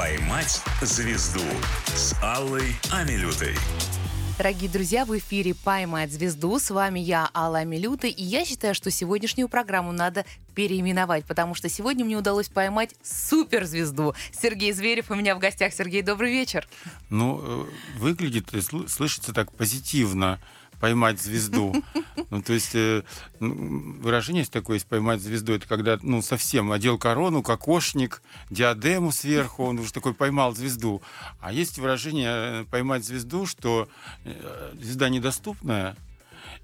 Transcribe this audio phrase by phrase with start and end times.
[0.00, 1.44] «Поймать звезду»
[1.94, 3.54] с Аллой Амилютой.
[4.38, 6.58] Дорогие друзья, в эфире «Поймать звезду».
[6.58, 10.24] С вами я, Алла Амилюта, и я считаю, что сегодняшнюю программу надо
[10.54, 14.14] переименовать, потому что сегодня мне удалось поймать суперзвезду.
[14.32, 15.74] Сергей Зверев у меня в гостях.
[15.74, 16.66] Сергей, добрый вечер.
[17.10, 17.66] Ну, э,
[17.98, 20.40] выглядит и слышится так позитивно
[20.80, 21.74] поймать звезду.
[22.30, 23.02] Ну, то есть э,
[23.40, 29.64] выражение есть такое, есть поймать звезду, это когда, ну, совсем одел корону, кокошник, диадему сверху,
[29.64, 31.02] он уже такой поймал звезду.
[31.40, 33.88] А есть выражение э, поймать звезду, что
[34.24, 35.96] э, звезда недоступная,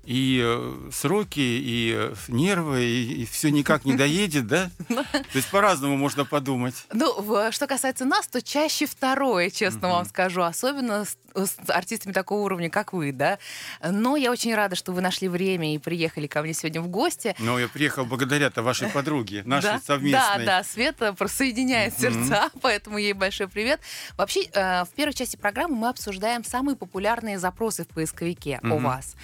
[0.06, 4.70] и э, сроки, и э, нервы, и, и все никак не доедет, да?
[4.88, 6.74] То есть по-разному можно подумать.
[6.92, 12.42] Ну, что касается нас, то чаще второе, честно вам скажу, особенно с, с артистами такого
[12.42, 13.38] уровня, как вы, да.
[13.82, 17.34] Но я очень рада, что вы нашли время и приехали ко мне сегодня в гости.
[17.40, 20.44] Ну, я приехал благодаря-то вашей подруге, нашей совместной.
[20.46, 23.80] Да, да, Света просоединяет сердца, поэтому ей большой привет.
[24.16, 29.16] Вообще, э, в первой части программы мы обсуждаем самые популярные запросы в поисковике у вас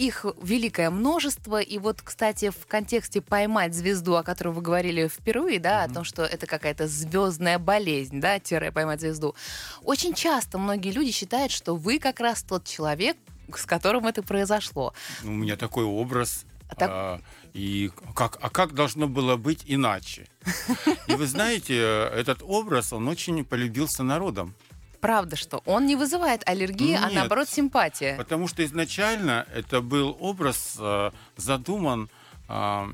[0.00, 1.60] их великое множество.
[1.60, 5.90] И вот, кстати, в контексте поймать звезду, о которой вы говорили впервые, да, mm-hmm.
[5.90, 9.34] о том, что это какая-то звездная болезнь, да, тире поймать звезду.
[9.82, 13.18] Очень часто многие люди считают, что вы как раз тот человек,
[13.54, 14.94] с которым это произошло.
[15.22, 16.46] У меня такой образ.
[16.70, 16.90] А так...
[16.90, 17.20] а,
[17.52, 20.28] и как, а как должно было быть иначе?
[21.08, 21.76] И вы знаете,
[22.14, 24.54] этот образ, он очень полюбился народом.
[25.00, 28.16] Правда, что он не вызывает аллергии, Нет, а наоборот симпатия.
[28.16, 32.10] Потому что изначально это был образ э, задуман
[32.48, 32.92] э,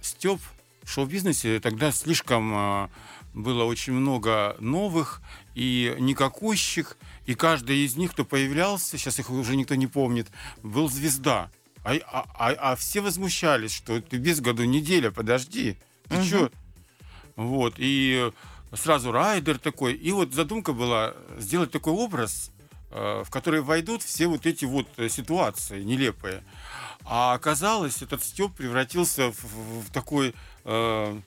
[0.00, 0.40] Степ
[0.82, 1.60] в шоу-бизнесе.
[1.60, 2.88] Тогда слишком э,
[3.34, 5.20] было очень много новых
[5.54, 10.28] и никакущих, и каждый из них, кто появлялся, сейчас их уже никто не помнит,
[10.62, 11.50] был звезда.
[11.84, 15.76] А, а, а, а все возмущались, что ты без году неделя, подожди,
[16.08, 16.24] ты угу.
[16.24, 16.50] что?
[17.36, 18.30] Вот, и
[18.74, 19.94] сразу райдер такой.
[19.94, 22.50] И вот задумка была сделать такой образ,
[22.90, 26.42] э, в который войдут все вот эти вот э, ситуации нелепые.
[27.04, 30.34] А оказалось, этот Степ превратился в, в такой
[30.64, 31.20] э,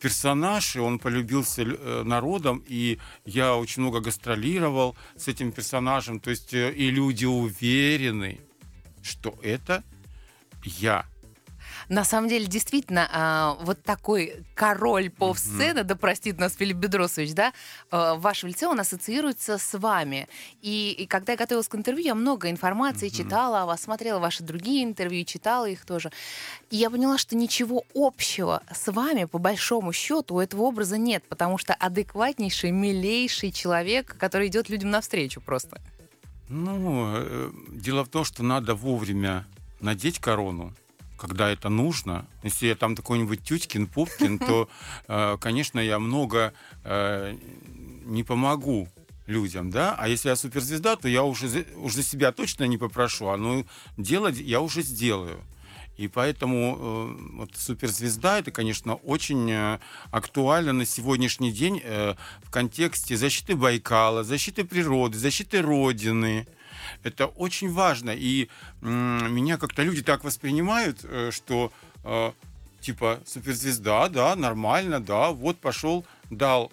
[0.00, 6.20] персонаж, и он полюбился э, народом, и я очень много гастролировал с этим персонажем.
[6.20, 8.40] То есть и люди уверены,
[9.02, 9.84] что это
[10.64, 11.06] я.
[11.90, 15.84] На самом деле, действительно, а, вот такой король поп-сцены, mm-hmm.
[15.84, 17.52] да простит нас Филипп Бедросович, да,
[17.90, 20.28] а, в вашем лице он ассоциируется с вами.
[20.62, 23.24] И, и когда я готовилась к интервью, я много информации mm-hmm.
[23.24, 26.12] читала о вас, смотрела ваши другие интервью, читала их тоже.
[26.70, 31.24] И я поняла, что ничего общего с вами, по большому счету, у этого образа нет,
[31.28, 35.80] потому что адекватнейший, милейший человек, который идет людям навстречу просто.
[36.48, 39.44] Ну, э, дело в том, что надо вовремя
[39.80, 40.72] надеть корону,
[41.20, 42.26] когда это нужно.
[42.42, 44.68] Если я там какой-нибудь Тютькин, Пупкин, то,
[45.08, 46.52] э, конечно, я много
[46.84, 47.36] э,
[48.04, 48.88] не помогу
[49.26, 53.36] людям, да, а если я суперзвезда, то я уже, уже себя точно не попрошу, а
[53.36, 53.64] ну
[53.96, 55.40] делать я уже сделаю.
[55.96, 59.78] И поэтому э, вот суперзвезда это, конечно, очень э,
[60.10, 66.46] актуально на сегодняшний день э, в контексте защиты Байкала, защиты природы, защиты Родины.
[67.02, 68.10] Это очень важно.
[68.10, 68.48] И
[68.80, 71.72] меня как-то люди так воспринимают, э, что
[72.04, 72.32] э,
[72.80, 76.70] типа суперзвезда, да, нормально, да, вот пошел, дал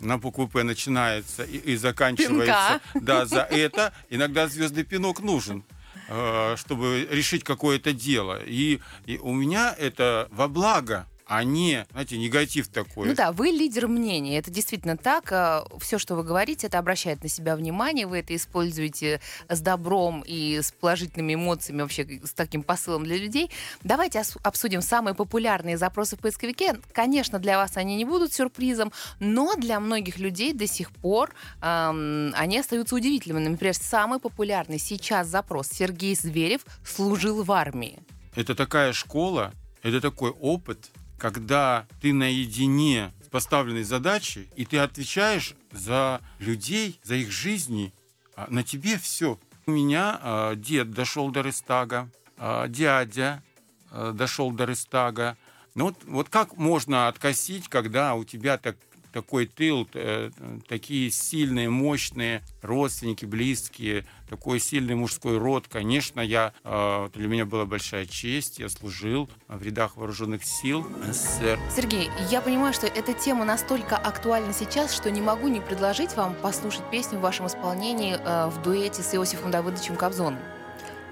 [0.00, 2.80] на букву П начинается и, и заканчивается.
[2.92, 3.06] Пинка.
[3.06, 5.64] Да, за это иногда звездный пинок нужен
[6.08, 8.40] э, чтобы решить какое-то дело.
[8.44, 13.06] И, и у меня это во благо а не, знаете, негатив такой.
[13.06, 15.30] Ну да, вы лидер мнения, это действительно так.
[15.30, 20.24] А, Все, что вы говорите, это обращает на себя внимание, вы это используете с добром
[20.26, 23.48] и с положительными эмоциями, вообще с таким посылом для людей.
[23.84, 26.80] Давайте обсудим самые популярные запросы в поисковике.
[26.92, 28.90] Конечно, для вас они не будут сюрпризом,
[29.20, 31.32] но для многих людей до сих пор
[31.62, 33.46] эм, они остаются удивительными.
[33.46, 38.00] Например, самый популярный сейчас запрос Сергей Зверев служил в армии.
[38.34, 39.52] Это такая школа,
[39.84, 40.90] это такой опыт,
[41.20, 47.92] когда ты наедине с поставленной задачей, и ты отвечаешь за людей, за их жизни,
[48.34, 49.38] а на тебе все.
[49.66, 52.08] У меня э, дед дошел до Рестага,
[52.38, 53.42] э, дядя
[53.90, 55.36] э, дошел до Рестага.
[55.74, 58.76] Ну вот, вот как можно откосить, когда у тебя так
[59.12, 60.30] такой тыл, э,
[60.68, 65.66] такие сильные, мощные родственники, близкие, такой сильный мужской род.
[65.68, 71.58] Конечно, я, э, для меня была большая честь, я служил в рядах вооруженных сил СССР.
[71.74, 76.34] Сергей, я понимаю, что эта тема настолько актуальна сейчас, что не могу не предложить вам
[76.34, 80.40] послушать песню в вашем исполнении э, в дуэте с Иосифом Давыдовичем Кобзоном.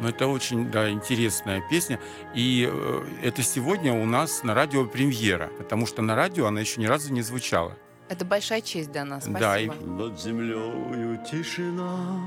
[0.00, 1.98] Ну, это очень, да, интересная песня.
[2.32, 2.72] И
[3.20, 7.12] это сегодня у нас на радио премьера, потому что на радио она еще ни разу
[7.12, 7.76] не звучала.
[8.08, 9.24] Это большая честь для нас.
[9.24, 9.40] Спасибо.
[9.40, 12.20] Да, и- Над землею тишина,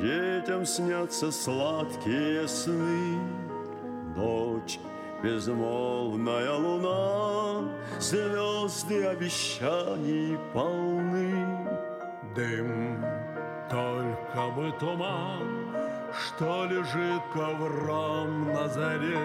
[0.00, 3.18] Детям снятся сладкие сны.
[4.16, 4.78] Ночь,
[5.22, 7.68] безмолвная луна,
[7.98, 11.68] Звезды обещаний полны.
[12.34, 13.02] Дым,
[13.70, 15.74] только бы туман,
[16.12, 19.18] что лежит ковром на заре.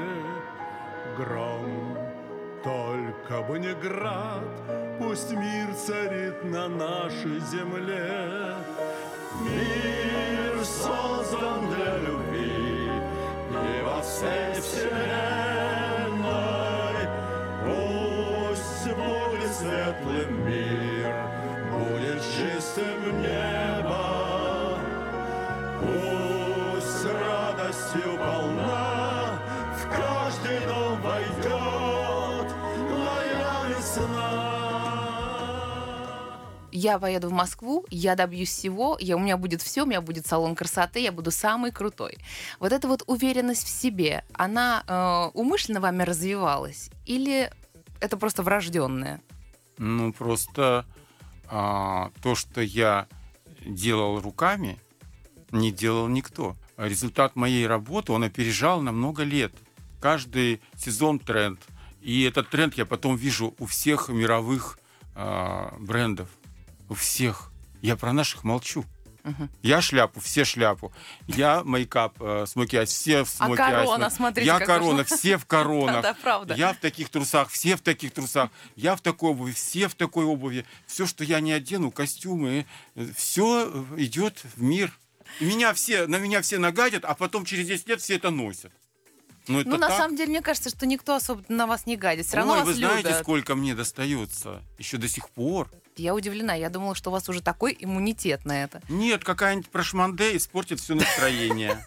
[1.17, 1.97] Гром,
[2.63, 4.43] только бы не град,
[4.99, 8.55] пусть мир царит на нашей земле.
[9.41, 12.91] Мир создан для любви,
[13.49, 14.91] И во всей вселенной
[17.65, 21.15] Пусть будет светлым мир,
[21.71, 24.77] Будет чистым небо.
[25.79, 29.39] Пусть радостью полна
[29.77, 31.80] В каждый дом войдет
[36.71, 40.25] Я поеду в Москву, я добьюсь всего, я, у меня будет все, у меня будет
[40.25, 42.17] салон красоты, я буду самый крутой.
[42.59, 47.51] Вот эта вот уверенность в себе, она э, умышленно вами развивалась или
[47.99, 49.21] это просто врожденное?
[49.77, 50.85] Ну, просто
[51.47, 53.07] а, то, что я
[53.65, 54.79] делал руками,
[55.51, 56.55] не делал никто.
[56.77, 59.53] Результат моей работы, он опережал на много лет.
[59.99, 61.59] Каждый сезон тренд.
[62.01, 64.79] И этот тренд я потом вижу у всех мировых
[65.13, 66.29] а, брендов.
[66.91, 67.51] У всех.
[67.81, 68.83] Я про наших молчу.
[69.23, 69.49] Мгм.
[69.61, 70.91] Я шляпу, все шляпу.
[71.25, 73.85] Я мейкап, э, smoky eyes, все в А smoky eyes.
[73.85, 75.15] корона, смотрите, Я корона, важно.
[75.17, 76.01] все в коронах.
[76.01, 76.53] Да, правда.
[76.55, 78.49] Я в таких трусах, все в таких трусах.
[78.75, 80.65] Я в такой обуви, все в такой обуви.
[80.85, 82.65] Все, что я не одену, костюмы,
[83.15, 84.91] все идет в мир.
[85.39, 88.73] И меня все, на меня все нагадят, а потом через 10 лет все это носят.
[89.47, 89.97] Ну, это Ну, на так.
[89.97, 92.25] самом деле, мне кажется, что никто особо на вас не гадит.
[92.27, 93.21] Все равно Ой, вы знаете, любят.
[93.21, 94.61] сколько мне достается?
[94.77, 95.71] Еще до сих пор.
[95.97, 96.53] Я удивлена.
[96.55, 98.81] Я думала, что у вас уже такой иммунитет на это.
[98.89, 101.83] Нет, какая-нибудь прошманде испортит все настроение.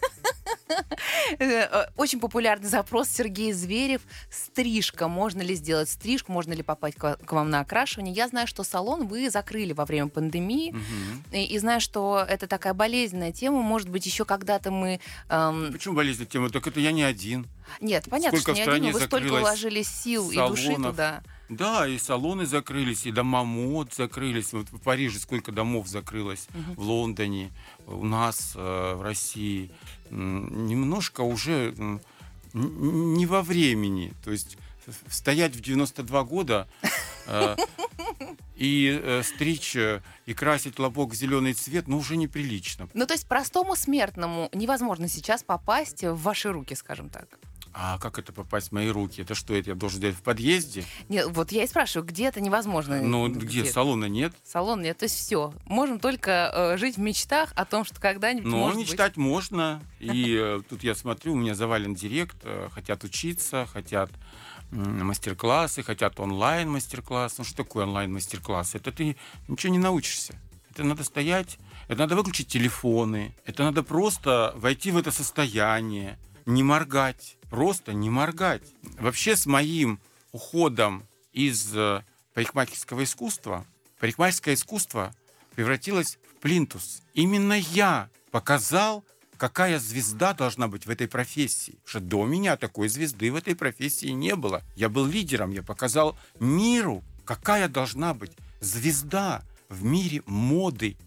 [1.39, 4.01] Э, э, Очень популярный запрос Сергей Зверев.
[4.29, 5.07] Стрижка.
[5.07, 6.31] Можно ли сделать стрижку?
[6.31, 8.13] Можно ли попасть к вам на окрашивание?
[8.13, 10.71] Я знаю, что салон вы закрыли во время пандемии.
[10.71, 11.23] Мгм.
[11.31, 13.61] И, и знаю, что это такая болезненная тема.
[13.61, 14.99] Может быть, еще когда-то мы...
[15.29, 16.49] эм, Почему болезнь тема?
[16.49, 17.47] Так это я не один.
[17.81, 20.91] Нет, понятно, Сколько что не один, вы столько вложили сил и души салонов?
[20.91, 21.23] туда.
[21.49, 24.53] Да, и салоны закрылись, и дома мод закрылись.
[24.53, 27.51] Вот в Париже сколько домов закрылось, в Лондоне,
[27.85, 29.71] у нас э, в России.
[30.09, 31.73] Немножко уже
[32.53, 34.13] не во времени.
[34.23, 34.57] То есть
[35.09, 36.67] стоять в 92 года
[37.27, 37.55] э,
[38.55, 42.87] и э, стричь э, и красить лобок в зеленый цвет, ну, уже неприлично.
[42.93, 47.39] Ну, то есть простому смертному невозможно сейчас попасть в ваши руки, скажем так.
[47.77, 49.21] А как это попасть в мои руки?
[49.21, 50.85] Это что, это я должен делать в подъезде?
[51.09, 53.01] Нет, вот я и спрашиваю, где это невозможно?
[53.01, 53.65] Ну, где?
[53.65, 54.33] Салона нет?
[54.45, 55.53] Салон нет, то есть все.
[55.65, 58.89] Можем только э, жить в мечтах о том, что когда-нибудь Ну, может быть.
[58.91, 59.81] мечтать можно.
[59.99, 64.09] И э, тут я смотрю, у меня завален директ, э, хотят учиться, хотят
[64.71, 67.37] мастер-классы, хотят онлайн-мастер-класс.
[67.39, 68.75] Ну, что такое онлайн-мастер-класс?
[68.75, 69.17] Это ты
[69.49, 70.39] ничего не научишься.
[70.71, 71.57] Это надо стоять,
[71.87, 78.09] это надо выключить телефоны, это надо просто войти в это состояние, не моргать, просто не
[78.09, 78.63] моргать.
[78.99, 80.01] Вообще с моим
[80.33, 82.03] уходом из э,
[82.33, 83.65] парикмахерского искусства,
[83.97, 85.15] парикмахерское искусство
[85.55, 87.01] превратилось в плинтус.
[87.13, 89.05] Именно я показал,
[89.37, 91.77] какая звезда должна быть в этой профессии.
[91.85, 94.61] Потому что до меня такой звезды в этой профессии не было.
[94.75, 100.97] Я был лидером, я показал миру, какая должна быть звезда в мире моды.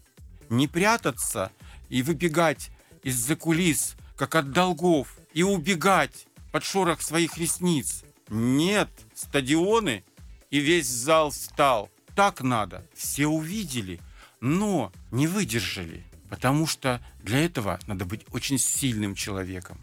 [0.49, 1.51] Не прятаться
[1.89, 2.71] и выбегать
[3.03, 8.03] из-за кулис, как от долгов, и убегать под шорох своих ресниц.
[8.29, 10.03] Нет, стадионы
[10.49, 11.89] и весь зал встал.
[12.15, 12.85] Так надо.
[12.93, 13.99] Все увидели,
[14.41, 16.03] но не выдержали.
[16.29, 19.79] Потому что для этого надо быть очень сильным человеком.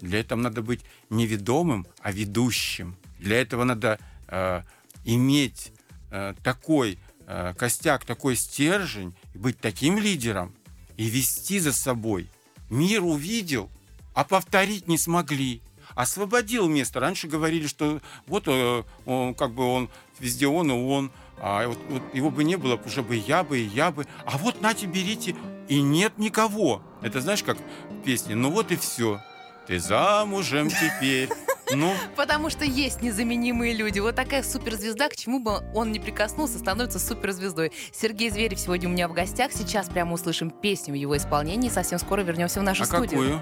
[0.00, 0.80] Для этого надо быть
[1.10, 2.96] не ведомым, а ведущим.
[3.18, 4.62] Для этого надо э,
[5.04, 5.72] иметь
[6.10, 10.54] э, такой э, костяк, такой стержень, быть таким лидером
[10.96, 12.28] и вести за собой.
[12.68, 13.70] Мир увидел,
[14.14, 15.62] а повторить не смогли.
[15.94, 17.00] Освободил место.
[17.00, 21.78] Раньше говорили, что вот э, он, как бы он везде он и он, а вот,
[21.88, 24.06] вот его бы не было, уже бы я бы и я бы.
[24.24, 25.34] А вот нате, берите,
[25.68, 26.82] и нет никого.
[27.02, 29.20] Это знаешь, как в песне, ну вот и все.
[29.66, 31.28] Ты замужем теперь.
[31.74, 33.98] Ну, Потому что есть незаменимые люди.
[33.98, 37.72] Вот такая суперзвезда, к чему бы он ни прикоснулся, становится суперзвездой.
[37.92, 39.52] Сергей Зверев сегодня у меня в гостях.
[39.52, 41.70] Сейчас прямо услышим песню в его исполнении.
[41.70, 43.08] Совсем скоро вернемся в нашу а студию.
[43.08, 43.40] какую?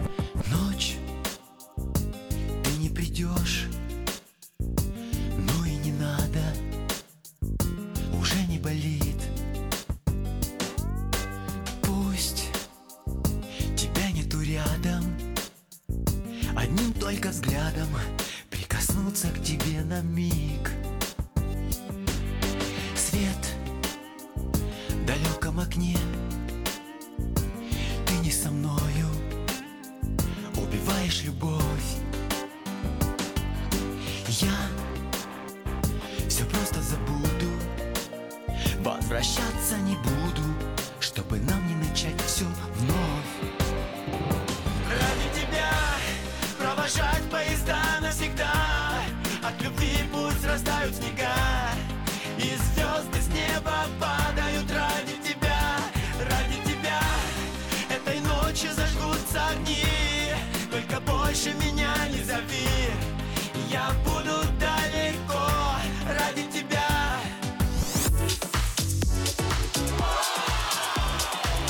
[0.53, 0.97] Ночь,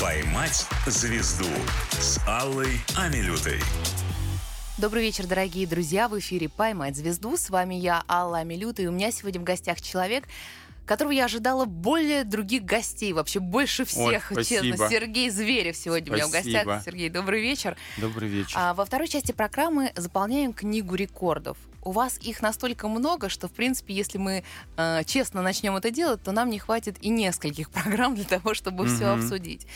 [0.01, 1.45] «Поймать звезду»
[1.91, 3.61] с Аллой Амилютой.
[4.79, 6.09] Добрый вечер, дорогие друзья.
[6.09, 7.37] В эфире «Поймать звезду».
[7.37, 10.25] С вами я, Алла Амилюта, и у меня сегодня в гостях человек,
[10.87, 14.75] которого я ожидала более других гостей, вообще больше всех, Ой, честно.
[14.75, 14.89] спасибо.
[14.89, 16.65] Сергей Зверев сегодня у меня в Спасибо.
[16.65, 16.83] гостях.
[16.87, 17.77] Сергей, добрый вечер.
[17.99, 18.55] Добрый вечер.
[18.57, 21.59] А во второй части программы заполняем книгу рекордов.
[21.83, 24.45] У вас их настолько много, что, в принципе, если мы
[24.77, 28.87] э, честно начнем это делать, то нам не хватит и нескольких программ для того, чтобы
[28.87, 29.21] все Мгм.
[29.21, 29.67] обсудить.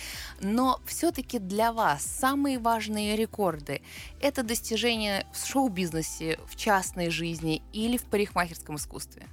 [0.41, 3.81] Но все-таки для вас самые важные рекорды—
[4.21, 9.27] это достижения в шоу-бизнесе, в частной жизни или в парикмахерском искусстве,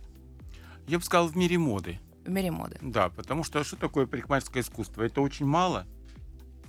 [0.88, 2.00] Я бы сказал, в мире моды.
[2.26, 2.78] в мире моды.
[2.82, 5.04] Да, потому что что такое парикмахерское искусство?
[5.04, 5.86] Это очень мало.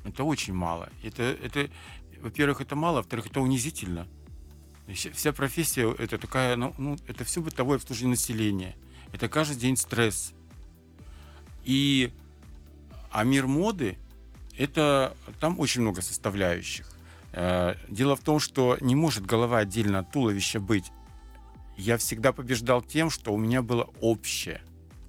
[0.04, 0.88] Это очень мало.
[1.04, 1.70] Это, это,
[2.20, 4.08] во-первых, это мало, во-вторых, это унизительно.
[4.94, 8.76] Вся- профессия это такая, ну, ну, это все бытовое обслуживание населения.
[9.12, 10.32] Это каждый день стресс.
[11.64, 12.12] И
[13.10, 13.98] а мир моды
[14.56, 16.90] это там очень много составляющих.
[17.32, 20.90] Э, Дело в том, что не может голова отдельно от туловища быть.
[21.76, 24.62] Я всегда побеждал тем, что у меня было общее.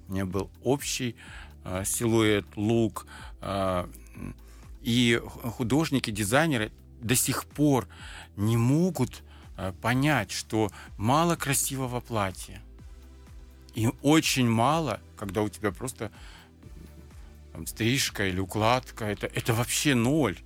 [0.08, 1.16] У меня был общий
[1.64, 3.06] э, силуэт, лук.
[3.40, 3.86] э,
[4.82, 7.88] и ху- художники, дизайнеры до сих пор
[8.36, 9.22] не могут
[9.80, 12.60] понять, что мало красивого платья.
[13.74, 16.10] И очень мало, когда у тебя просто
[17.52, 20.38] там, стрижка или укладка, это, это вообще ноль.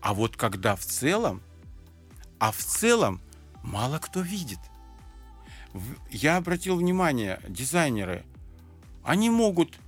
[0.00, 1.42] А вот когда в целом,
[2.38, 3.20] а в целом
[3.62, 4.58] мало кто видит.
[6.10, 8.24] Я обратил внимание, дизайнеры,
[9.04, 9.78] они могут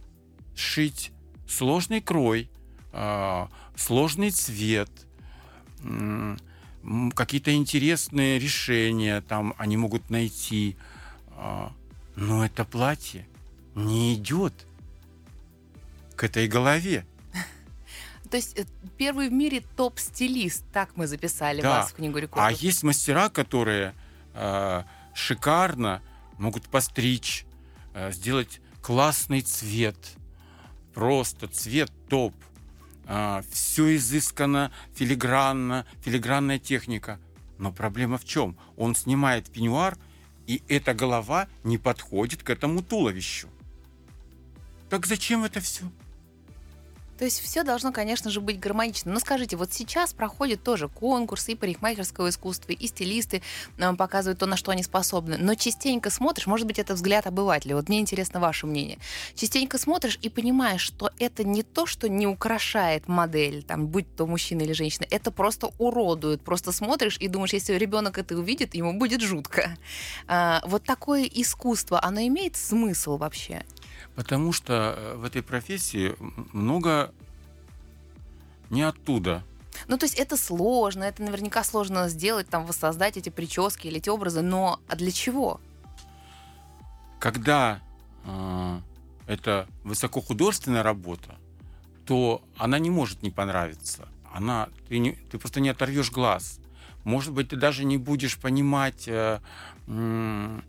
[0.54, 1.12] шить
[1.48, 2.48] сложный крой,
[2.92, 4.90] а, сложный цвет,
[7.14, 10.76] какие-то интересные решения там они могут найти.
[11.30, 11.72] А,
[12.16, 13.26] Но это платье
[13.74, 14.52] не идет
[16.16, 17.04] к этой голове.
[18.30, 18.64] То есть э,
[18.96, 21.80] первый в мире топ-стилист, так мы записали Да.
[21.80, 22.60] вас в книгу А рекордов.
[22.60, 23.94] есть мастера, которые
[24.34, 24.82] э,
[25.14, 26.02] шикарно
[26.38, 27.46] могут постричь,
[27.94, 29.96] э, сделать классный цвет.
[30.92, 32.34] Просто цвет топ.
[33.50, 37.18] Все изысканно, филигранно, филигранная техника.
[37.58, 38.56] Но проблема в чем?
[38.76, 39.96] Он снимает пеньюар,
[40.46, 43.48] и эта голова не подходит к этому туловищу.
[44.90, 45.84] Так зачем это все?
[47.18, 49.12] То есть все должно, конечно же, быть гармонично.
[49.12, 53.42] Но скажите, вот сейчас проходят тоже конкурсы и парикмахерского искусства, и стилисты
[53.76, 55.36] нам показывают то, на что они способны.
[55.38, 57.76] Но частенько смотришь, может быть, это взгляд обывателя.
[57.76, 58.98] Вот мне интересно ваше мнение.
[59.34, 64.26] Частенько смотришь и понимаешь, что это не то, что не украшает модель, там, будь то
[64.26, 66.42] мужчина или женщина, это просто уродует.
[66.42, 69.76] Просто смотришь и думаешь, если ребенок это увидит, ему будет жутко.
[70.26, 73.64] А, вот такое искусство, оно имеет смысл вообще?
[74.14, 76.14] Потому что э, в этой профессии
[76.52, 77.12] много
[78.70, 79.42] не оттуда.
[79.88, 84.08] Ну, то есть это сложно, это наверняка сложно сделать, там, воссоздать эти прически или эти
[84.08, 85.60] образы, но а для чего?
[87.18, 87.80] Когда
[88.24, 88.80] э,
[89.26, 91.34] это высокохудожественная работа,
[92.06, 94.08] то она не может не понравиться.
[94.32, 96.60] Она, ты, не- ты просто не оторвешь глаз.
[97.04, 99.40] Может быть, ты даже не будешь понимать э,
[99.86, 100.62] м,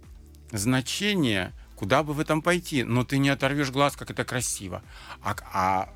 [0.52, 4.82] значение, куда бы в этом пойти, но ты не оторвешь глаз, как это красиво.
[5.24, 5.90] А, а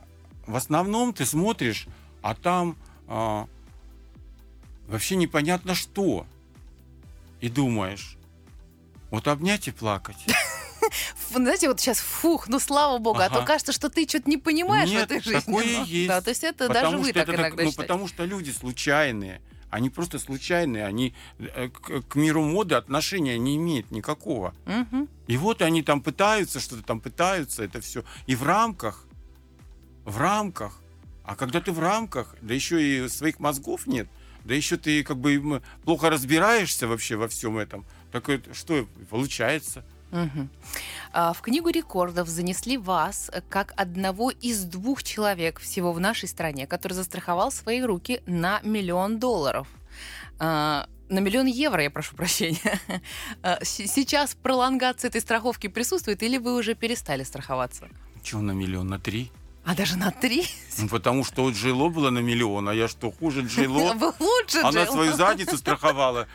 [0.45, 1.87] в основном ты смотришь,
[2.21, 2.75] а там
[3.07, 3.47] а,
[4.87, 6.25] вообще непонятно что.
[7.39, 8.17] И думаешь,
[9.11, 10.17] вот обнять и плакать.
[11.31, 14.89] Знаете, вот сейчас, фух, ну слава богу, а то кажется, что ты что-то не понимаешь
[14.89, 15.39] Нет, в этой жизни.
[15.39, 16.07] такое Ну, есть.
[16.07, 17.87] Да, то есть это даже вы так это так- иногда ну, считаете.
[17.87, 19.41] потому что люди случайные.
[19.69, 20.85] Они просто случайные.
[20.85, 24.53] Они э, к, миру моды отношения не имеют никакого.
[24.65, 25.07] Мгм.
[25.27, 28.03] И вот они там пытаются, что-то там пытаются, это все.
[28.25, 29.05] И в рамках,
[30.05, 30.81] в рамках.
[31.23, 34.07] А когда ты в рамках, да еще и своих мозгов нет,
[34.43, 37.85] да еще ты как бы плохо разбираешься вообще во всем этом.
[38.11, 39.85] Так это что получается?
[41.11, 46.27] А, В книгу рекордов занесли вас э, как одного из двух человек всего в нашей
[46.29, 49.67] стране, который застраховал свои руки на миллион долларов.
[50.39, 52.79] А, На миллион евро, я прошу прощения.
[53.43, 57.87] А, Сейчас пролонгация этой страховки присутствует, или вы уже перестали страховаться?
[58.23, 59.31] Чего на миллион, на три?
[59.69, 60.47] А даже на три?
[60.79, 63.93] Ну, потому что вот Джейло было на миллион, а я что, хуже Джейло?
[63.99, 66.27] Вы лучше, Она свою задницу страховала,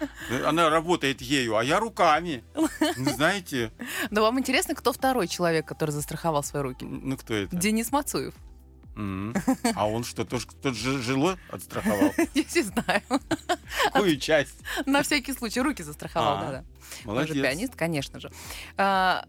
[0.46, 2.44] она работает ею, а я руками.
[2.54, 3.72] Ну, знаете,
[4.12, 6.84] Но вам интересно, кто второй человек, который застраховал свои руки?
[6.84, 7.56] ну кто это?
[7.56, 8.34] Денис Мацуев.
[8.96, 12.12] А он что, тоже тот же Жило отстраховал?
[12.34, 13.02] Я не знаю.
[13.92, 14.54] Какую часть?
[14.86, 16.64] На всякий случай руки застраховал, А, да-да.
[17.04, 17.34] Он же Молодец.
[17.42, 18.30] пианист, конечно же.
[18.76, 19.24] А,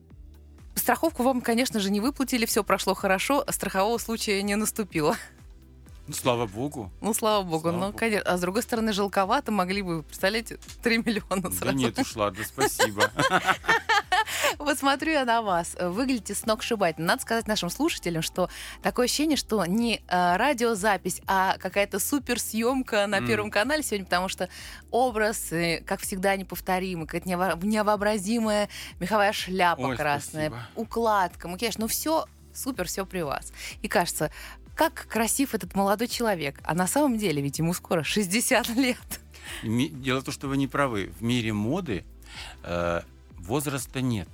[0.85, 5.15] страховку вам, конечно же, не выплатили, все прошло хорошо, страхового случая не наступило.
[6.07, 6.91] Ну, слава богу.
[7.01, 7.61] Ну, слава богу.
[7.61, 7.97] Слава ну, богу.
[7.97, 8.29] конечно.
[8.31, 11.75] А с другой стороны, жалковато могли бы, представляете, 3 миллиона Да сразу.
[11.75, 13.11] нет уж, ладно, спасибо.
[14.65, 15.75] Вот смотрю я на вас.
[15.79, 17.05] Выглядите сногсшибательно.
[17.09, 18.49] Надо сказать нашим слушателям, что
[18.81, 23.21] такое ощущение, что не э, радиозапись, а какая-то суперсъемка на.
[23.25, 24.49] Первом канале сегодня, потому что
[24.89, 28.67] образ, э, как всегда, неповторимый, какая-то нево- невообразимая
[28.99, 30.67] меховая шляпа Ой, красная, спасибо.
[30.75, 31.77] укладка, макияж.
[31.77, 33.53] Ну, все супер, все при вас.
[33.83, 34.31] И кажется,
[34.75, 36.59] как красив этот молодой человек.
[36.63, 38.97] А на самом деле, ведь ему скоро 60 лет.
[39.63, 41.11] Дело в том, что вы не правы.
[41.19, 42.03] В мире моды
[42.63, 43.01] э,
[43.37, 44.27] возраста нет.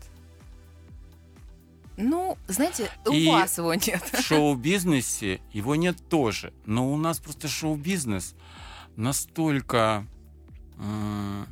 [2.02, 4.04] Ну, знаете, И- у вас его нет.
[4.14, 6.54] В шоу-бизнесе его нет тоже.
[6.66, 8.36] Но у нас просто шоу-бизнес
[8.96, 10.06] настолько
[10.78, 11.48] м,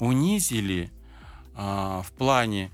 [0.00, 0.90] унизили
[1.54, 2.70] а, в плане,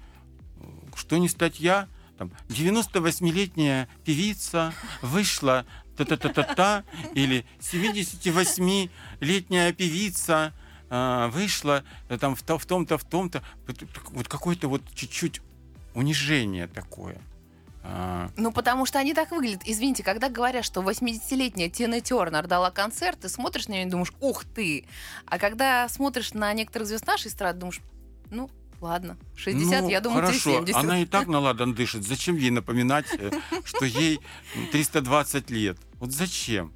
[0.58, 0.64] э,
[0.96, 1.86] что не статья,
[2.18, 4.72] там, 98-летняя певица
[5.02, 5.64] вышла
[5.96, 10.52] та-та-та-та-та, или 78-летняя певица
[10.90, 13.42] а, вышла э, там в, в том-то, в том-то.
[14.10, 15.40] Вот, какое-то вот чуть-чуть
[15.94, 17.18] унижение такое.
[17.84, 19.62] А, Ну, потому что они так выглядят.
[19.64, 24.12] Извините, когда говорят, что 80-летняя Тина Тернер дала концерт, ты смотришь на нее и думаешь,
[24.20, 24.84] ух ты.
[25.26, 27.80] А когда смотришь на некоторых звезд нашей эстрады, думаешь,
[28.30, 28.48] ну,
[28.80, 30.76] ладно, 60, Ну, я думаю, хорошо, 70.
[30.76, 32.04] она и так наладан дышит.
[32.04, 33.32] Зачем ей напоминать, э,
[33.64, 34.20] что ей
[34.70, 35.76] 320 лет?
[35.98, 36.72] Вот зачем?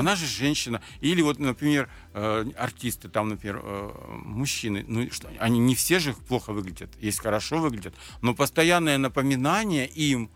[0.00, 0.80] Она же женщина.
[1.00, 3.90] Или вот, например, э, артисты, там, например, э,
[4.24, 9.86] мужчины, ну что, они не все же плохо выглядят, есть хорошо выглядят, но постоянное напоминание
[9.86, 10.30] им,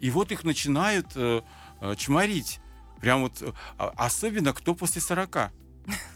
[0.00, 1.42] и вот их начинают э,
[1.96, 2.60] чморить.
[3.00, 3.42] Прям вот,
[3.78, 5.50] а- особенно кто после 40.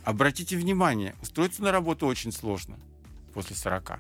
[0.05, 2.79] Обратите внимание, устроиться на работу очень сложно
[3.33, 3.99] после 40.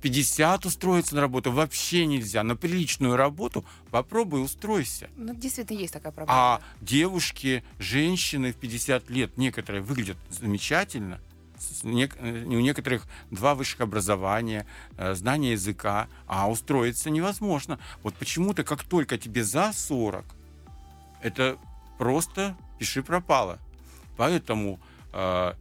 [0.00, 2.42] В 50 устроиться на работу вообще нельзя.
[2.42, 5.10] На приличную работу попробуй устройся.
[5.18, 6.34] Ну, действительно, есть такая проблема.
[6.34, 11.20] А девушки, женщины в 50 лет, некоторые выглядят замечательно.
[11.84, 17.78] Э, У некоторых два высших образования, э, знание языка, а устроиться невозможно.
[18.02, 20.24] Вот почему-то, как только тебе за 40,
[21.20, 21.58] это
[21.98, 23.58] просто пиши пропало.
[24.16, 24.80] Поэтому,
[25.12, 25.52] э,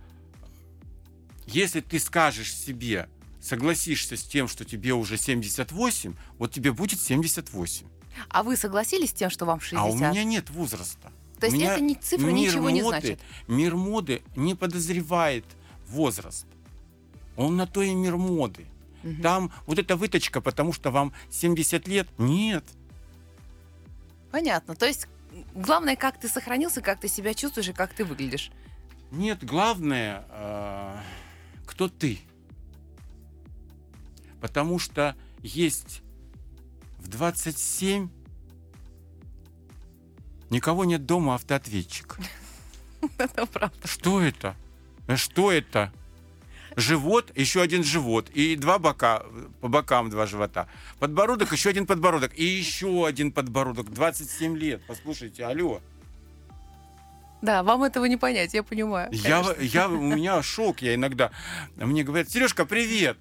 [1.45, 3.09] если ты скажешь себе,
[3.41, 7.87] согласишься с тем, что тебе уже 78, вот тебе будет 78.
[8.29, 9.79] А вы согласились с тем, что вам 60?
[9.79, 11.11] А у меня нет возраста.
[11.39, 13.19] То есть это не цифра мир ничего не моды- значит?
[13.47, 15.45] Мир моды не подозревает
[15.87, 16.45] возраст.
[17.37, 18.65] Он на то и мир моды.
[19.03, 19.21] Мгм.
[19.21, 22.07] Там вот эта выточка, потому что вам 70 лет.
[22.17, 22.65] Нет.
[24.31, 24.75] Понятно.
[24.75, 25.07] То есть
[25.55, 28.51] главное, как ты сохранился, как ты себя чувствуешь и как ты выглядишь.
[29.11, 30.97] Нет, главное, э,
[31.65, 32.19] кто ты.
[34.41, 36.01] Потому что есть
[36.97, 38.09] в 27
[40.49, 42.17] никого нет дома автоответчик.
[43.17, 43.87] Это правда.
[43.87, 44.55] Что это?
[45.07, 45.91] Э, Что это?
[46.75, 49.23] Живот, еще один живот, и два бока,
[49.59, 50.67] по бокам два живота.
[50.99, 53.91] Подбородок, еще один подбородок, и еще один подбородок.
[53.91, 54.81] 27 лет.
[54.87, 55.81] Послушайте, алло.
[57.41, 59.09] Да, вам этого не понять, я понимаю.
[59.11, 59.61] Я, конечно.
[59.61, 61.31] я, у меня шок, я иногда.
[61.75, 63.17] Мне говорят, Сережка, привет.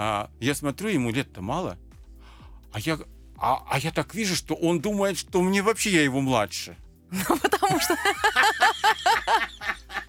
[0.00, 1.76] А, я смотрю, ему лет-то мало.
[2.72, 3.00] А я,
[3.36, 6.76] а, а я так вижу, что он думает, что мне вообще я его младше.
[7.10, 7.96] Ну, потому что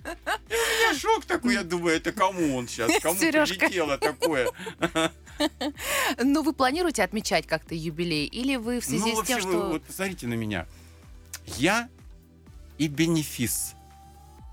[0.05, 2.91] У меня шок такой, я думаю, это кому он сейчас?
[3.01, 4.49] Кому прилетело такое?
[6.23, 8.25] Ну, вы планируете отмечать как-то юбилей?
[8.25, 9.69] Или вы в связи ну, с тем, вообще, вы что...
[9.69, 10.67] вот посмотрите на меня.
[11.57, 11.89] Я
[12.77, 13.73] и бенефис.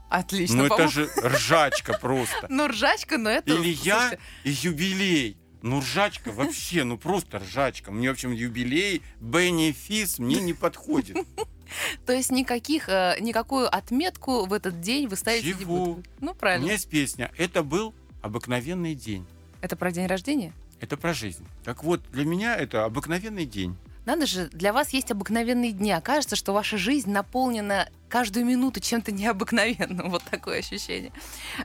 [0.08, 0.56] Отлично.
[0.56, 2.46] Ну, это же ржачка просто.
[2.48, 3.52] Ну, ржачка, но это...
[3.52, 5.36] Или я и юбилей.
[5.62, 7.90] Ну, ржачка вообще, ну просто ржачка.
[7.90, 11.16] Мне, в общем, юбилей, бенефис мне не подходит.
[12.06, 16.08] То есть никаких, э, никакую отметку в этот день вы ставите не будете?
[16.20, 16.64] Ну, У правильно.
[16.64, 17.32] меня есть песня.
[17.36, 19.26] Это был обыкновенный день.
[19.60, 20.52] Это про день рождения?
[20.80, 21.44] Это про жизнь.
[21.64, 23.76] Так вот, для меня это обыкновенный день.
[24.06, 25.90] Надо же, для вас есть обыкновенные дни.
[25.90, 30.10] Окажется, что ваша жизнь наполнена каждую минуту чем-то необыкновенным.
[30.16, 31.12] Вот такое ощущение.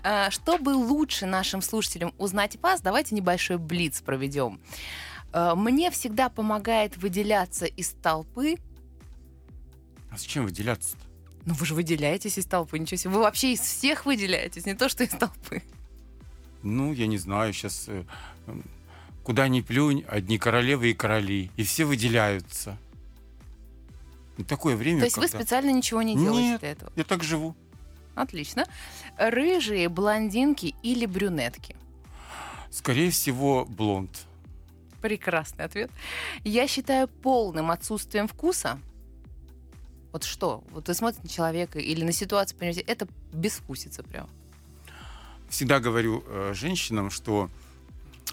[0.03, 4.59] А, Чтобы лучше нашим слушателям узнать вас, давайте небольшой блиц проведем.
[5.31, 8.55] А, Мне всегда помогает выделяться из толпы.
[10.09, 11.03] А зачем выделяться-то?
[11.45, 13.11] Ну, вы же выделяетесь из толпы, ничего себе.
[13.11, 15.61] Вы вообще из всех выделяетесь, не то, что из толпы.
[16.63, 17.87] Ну, я не знаю, сейчас
[19.23, 22.77] куда ни плюнь, одни королевы и короли, и все выделяются.
[24.37, 26.59] Ну, Такое время, То есть вы когда- специально ничего не делаете Нет.
[26.61, 26.91] для этого?
[26.95, 27.55] Я так живу.
[28.15, 28.65] Отлично.
[29.17, 31.75] Рыжие, блондинки или брюнетки?
[32.71, 34.25] Скорее всего, блонд.
[35.01, 35.91] Прекрасный ответ.
[36.43, 38.79] Я считаю полным отсутствием вкуса.
[40.11, 40.63] Вот что?
[40.71, 44.29] Вот вы смотрите на человека или на ситуацию, понимаете, это безвкусица прям.
[45.49, 47.49] Всегда говорю э, женщинам, что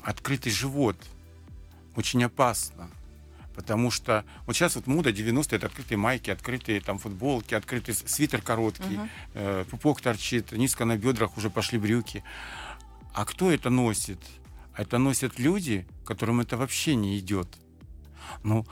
[0.08, 0.96] открытый живот
[1.94, 2.88] очень опасно.
[3.54, 8.40] Потому что вот сейчас вот мода 90 это открытые майки, открытые там футболки, открытый свитер
[8.40, 9.10] короткий, Мгм.
[9.34, 12.22] э, пупок торчит, низко на бедрах уже пошли брюки.
[13.12, 14.18] А кто это носит?
[14.74, 17.48] А Это носят люди, которым это вообще не идет.
[18.44, 18.64] Ну,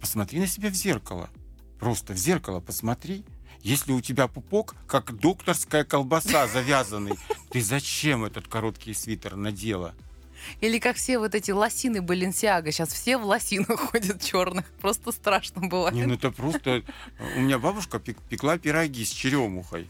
[0.00, 1.28] посмотри на себя в зеркало.
[1.78, 3.24] Просто в зеркало посмотри.
[3.60, 7.12] Если у тебя пупок, как докторская колбаса завязанный,
[7.50, 9.94] ты зачем этот короткий свитер надела?
[10.60, 12.70] Или как все вот эти лосины Баленсиага.
[12.72, 14.64] Сейчас все в лосинах ходят черных.
[14.80, 15.94] Просто страшно бывает.
[15.94, 16.82] Не, ну это просто...
[17.36, 19.88] У меня бабушка пек- пекла пироги с черемухой.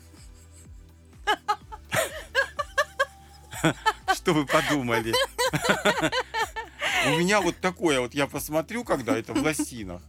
[4.14, 5.14] Что вы подумали?
[7.06, 10.02] У меня вот такое, вот я посмотрю, когда это в лосинах.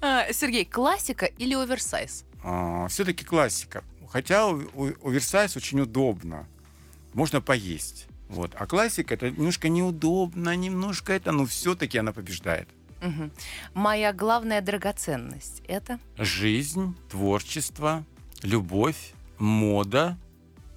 [0.00, 2.24] А, Сергей, классика или оверсайз?
[2.88, 3.84] Все-таки классика.
[4.10, 6.46] Хотя оверсайз очень удобно.
[7.12, 8.06] Можно поесть.
[8.28, 8.52] Вот.
[8.58, 12.68] А классика это немножко неудобно, немножко это, но все-таки она побеждает.
[13.00, 13.30] Мгм.
[13.74, 15.98] Моя главная драгоценность— это?
[16.16, 18.04] Жизнь, творчество,
[18.42, 20.18] любовь, мода,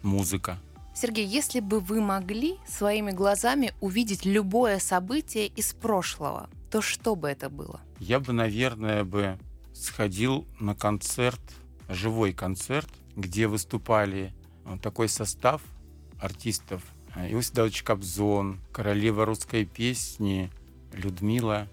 [0.03, 0.59] музыка.
[0.93, 7.27] Сергей, если бы вы могли своими глазами увидеть любое событие из прошлого, то что бы
[7.27, 7.81] это было?
[7.99, 9.39] Я бы, наверное, бы
[9.73, 11.41] сходил на концерт,
[11.89, 14.33] живой концерт, где выступали
[14.65, 15.61] э, такой состав
[16.19, 16.83] артистов.
[17.15, 20.49] Иосиф Давыдович Кобзон, королева русской песни
[20.93, 21.67] Людмила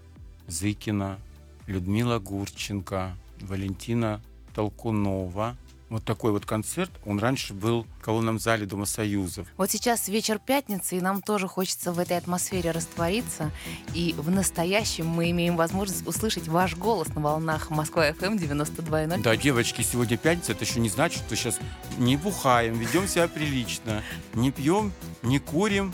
[0.47, 1.17] Зыкина,
[1.65, 4.21] Людмила Гурченко, Валентина
[4.53, 5.55] Толкунова.
[5.89, 6.91] Вот такой вот концерт.
[7.03, 9.47] Он раньше был в колонном зале Дома Союзов.
[9.57, 13.51] Вот сейчас вечер пятницы, и нам тоже хочется в этой атмосфере раствориться.
[13.95, 19.21] И в настоящем мы имеем возможность услышать ваш голос на волнах Москва FM 92.0.
[19.23, 21.59] Да, девочки, сегодня пятница, это еще не значит, что сейчас
[21.97, 24.03] не бухаем, ведем себя прилично,
[24.35, 24.91] не пьем,
[25.23, 25.91] не курим.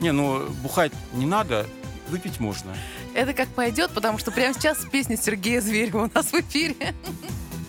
[0.00, 1.66] Не, ну бухать не надо,
[2.08, 2.74] выпить можно.
[3.14, 6.94] Это как пойдет, потому что прямо сейчас песня Сергея Зверева у нас в эфире.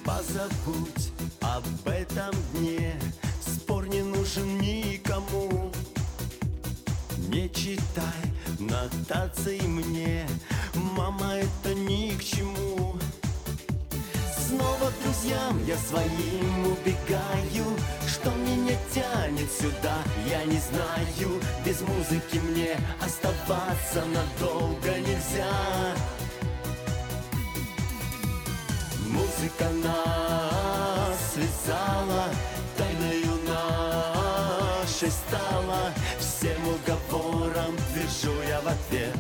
[0.04, 3.00] Позабудь об этом дне
[3.46, 5.72] Спор не нужен никому.
[7.30, 8.22] Не читай
[8.60, 10.28] нотаций мне
[10.74, 12.96] Мама, это ни к чему.
[14.38, 17.66] Снова к друзьям я своим убегаю.
[18.08, 19.98] Что меня тянет сюда,
[20.30, 21.42] я не знаю.
[21.66, 25.31] Без музыки мне оставаться надолго нельзя
[38.72, 39.16] ответ.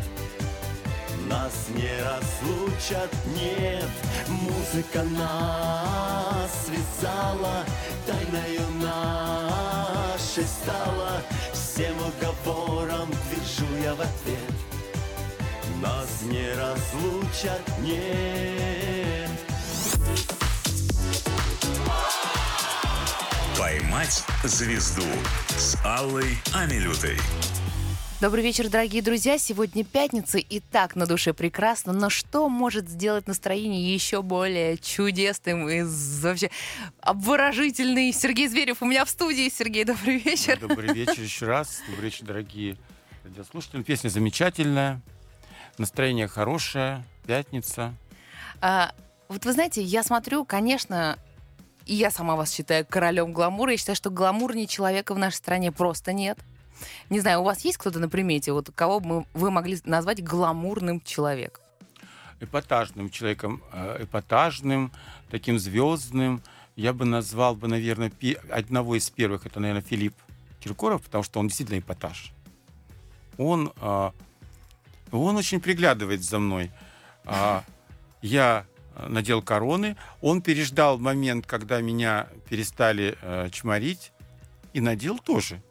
[1.27, 3.89] Нас не разлучат, нет.
[4.27, 7.63] Музыка нас связала,
[8.05, 11.21] тайною нашей стала.
[11.53, 14.51] Всем уговорам движу я в ответ.
[15.81, 19.29] Нас не разлучат, нет.
[23.57, 25.05] «Поймать звезду»
[25.55, 27.17] с Аллой Амилютой.
[28.21, 29.39] Добрый вечер, дорогие друзья.
[29.39, 31.91] Сегодня пятница, и так на душе прекрасно.
[31.91, 36.51] Но что может сделать настроение еще более чудесным и вообще
[36.99, 38.13] обворожительный?
[38.13, 39.49] Сергей Зверев у меня в студии.
[39.49, 40.59] Сергей, добрый вечер.
[40.59, 41.81] Добрый вечер еще раз.
[41.89, 42.77] Добрый вечер, дорогие
[43.23, 43.81] радиослушатели.
[43.81, 45.01] Песня замечательная,
[45.79, 47.95] настроение хорошее, пятница.
[48.61, 48.93] А,
[49.29, 51.17] вот вы знаете, я смотрю, конечно,
[51.87, 53.71] и я сама вас считаю королем гламура.
[53.71, 56.37] Я считаю, что гламурнее человека в нашей стране просто нет.
[57.09, 61.01] Не знаю, у вас есть кто-то на примете, вот кого бы вы могли назвать гламурным
[61.01, 61.63] человеком?
[62.41, 64.91] эпатажным человеком, э, эпатажным,
[65.29, 66.41] таким звездным.
[66.75, 68.11] Я бы назвал бы, наверное,
[68.49, 70.15] одного из первых, это, наверное, Филипп
[70.59, 72.33] Киркоров, потому что он действительно эпатаж.
[73.37, 74.13] Он, а,
[75.11, 76.71] он очень приглядывает за мной.
[77.25, 77.63] А,
[78.21, 78.65] я
[78.95, 84.11] э, надел короны, он переждал момент, когда меня перестали э, чморить,
[84.73, 85.61] и надел тоже.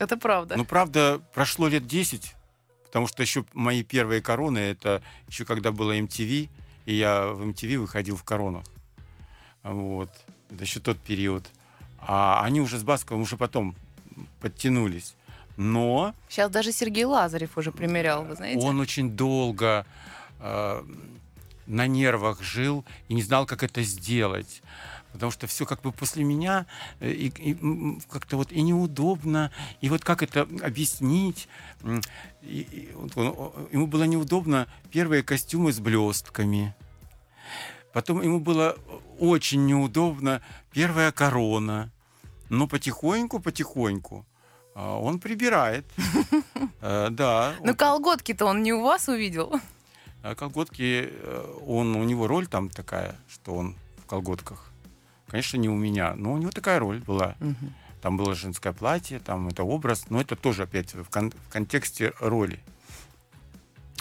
[0.00, 0.56] Это правда.
[0.56, 2.34] Ну, правда, прошло лет 10,
[2.86, 6.48] потому что еще мои первые короны, это еще когда было MTV,
[6.86, 8.64] и я в MTV выходил в коронах.
[9.62, 10.10] Вот.
[10.50, 11.48] Это еще тот период.
[11.98, 13.76] А они уже с Басковым уже потом
[14.40, 15.14] подтянулись.
[15.58, 18.58] Но Сейчас даже Сергей Лазарев уже примерял, вы знаете?
[18.66, 19.84] он очень долго
[20.38, 20.82] э,
[21.66, 24.62] на нервах жил и не знал, как это сделать.
[25.12, 26.66] Потому что все как бы после меня
[27.00, 27.56] э, и, и,
[28.10, 31.48] как-то вот и неудобно, и вот как это объяснить.
[32.42, 36.74] И- и вот он- ему было неудобно первые костюмы с блестками.
[37.92, 38.76] Потом ему было
[39.18, 40.40] очень неудобно
[40.72, 41.90] первая корона.
[42.48, 44.24] Но потихоньку, потихоньку
[44.74, 45.84] а, он прибирает.
[46.82, 47.54] Э, Да.
[47.62, 49.60] Ну, колготки-то он не у вас увидел.
[50.22, 54.69] А колготки, э, он, у него роль там такая, что он в колготках.
[55.30, 57.36] Конечно, не у меня, но у него такая роль была.
[58.02, 62.12] Там было женское платье, там это образ, но это тоже опять в, кон- в контексте
[62.18, 62.58] роли.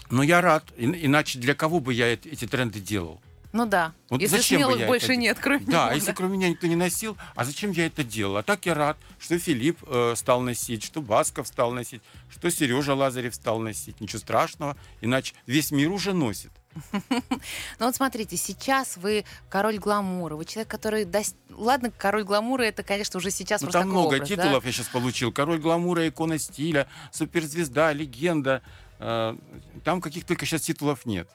[0.10, 3.22] Но я рад, ин- иначе для кого бы я эт- эти тренды делал?
[3.52, 3.94] Ну да.
[4.10, 6.68] Вот Если зачем смелых я больше это нет, кроме Да, него, если кроме меня никто
[6.68, 8.38] не носил, а зачем я это делал?
[8.38, 12.94] А так я рад, что Филипп э, стал носить, что Басков стал носить, что Сережа
[12.96, 14.00] Лазарев стал носить.
[14.02, 16.52] Ничего страшного, иначе весь мир уже носит.
[16.92, 21.08] Ну вот смотрите, сейчас вы король гламура, вы человек, который...
[21.50, 24.36] Ладно, король гламура, это, конечно, уже сейчас Ну, просто там много образ, да?
[24.36, 25.32] титулов я сейчас получил.
[25.32, 28.62] Король гламура, икона стиля, суперзвезда, легенда.
[29.00, 29.36] Э,
[29.84, 31.30] Там каких только сейчас титулов нет.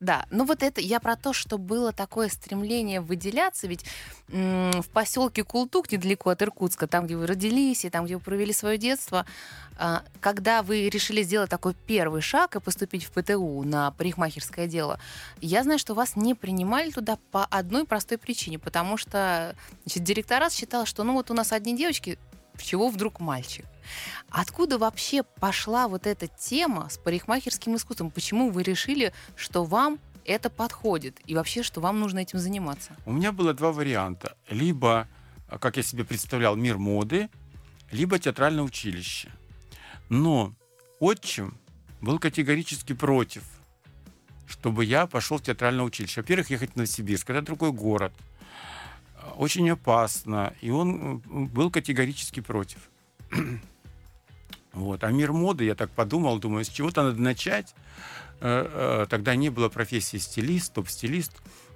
[0.00, 3.84] Да, ну вот это я про то, что было такое стремление выделяться, ведь
[4.28, 8.54] в поселке Култук, недалеко от Иркутска, там, где вы родились и там, где вы провели
[8.54, 9.26] свое детство,
[9.76, 14.98] а, когда вы решили сделать такой первый шаг и поступить в ПТУ на парикмахерское дело,
[15.42, 20.52] я знаю, что вас не принимали туда по одной простой причине, потому что значит, директорат
[20.54, 22.18] считал, что ну вот у нас одни девочки,
[22.62, 23.66] чего вдруг мальчик?
[24.28, 28.10] Откуда вообще пошла вот эта тема с парикмахерским искусством?
[28.10, 32.96] Почему вы решили, что вам это подходит и вообще, что вам нужно этим заниматься?
[33.06, 34.36] У меня было два варианта.
[34.48, 35.08] Либо,
[35.48, 37.28] а, как я себе представлял, мир моды,
[37.90, 39.30] либо театральное училище.
[40.08, 40.54] Но
[41.00, 41.58] отчим
[42.00, 43.42] был категорически против,
[44.46, 46.20] чтобы я пошел в театральное училище.
[46.20, 48.12] Во-первых, ехать в Новосибирск, это другой город.
[49.40, 50.52] Очень опасно.
[50.60, 52.90] И он был категорически против.
[54.72, 55.02] Вот.
[55.02, 57.74] А мир моды, я так подумал, думаю, с чего-то надо начать.
[58.40, 61.32] Э, э, Тогда не было профессии стилист, топ-стилист.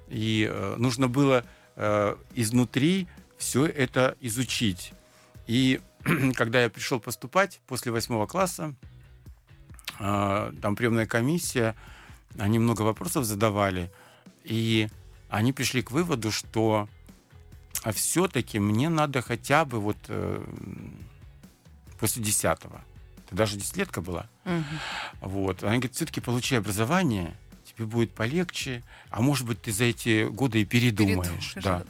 [0.09, 1.44] И э, нужно было
[2.35, 4.92] изнутри все это изучить.
[5.46, 5.81] И
[6.35, 8.77] когда я пришел поступать после восьмого класса,
[9.98, 11.74] там приемная комиссия,
[12.38, 13.90] они много вопросов задавали,
[14.44, 14.88] и
[15.31, 16.88] они пришли к выводу, что
[17.92, 20.44] все-таки мне надо хотя бы вот э,
[21.99, 22.83] после десятого.
[23.27, 24.29] Это даже десятилетка была.
[25.20, 25.62] Вот.
[25.62, 30.62] Они говорят, все-таки получи образование, тебе будет полегче, а может быть, ты за эти годы
[30.62, 31.55] и передумаешь.
[31.55, 31.85] Передумаешь, Да.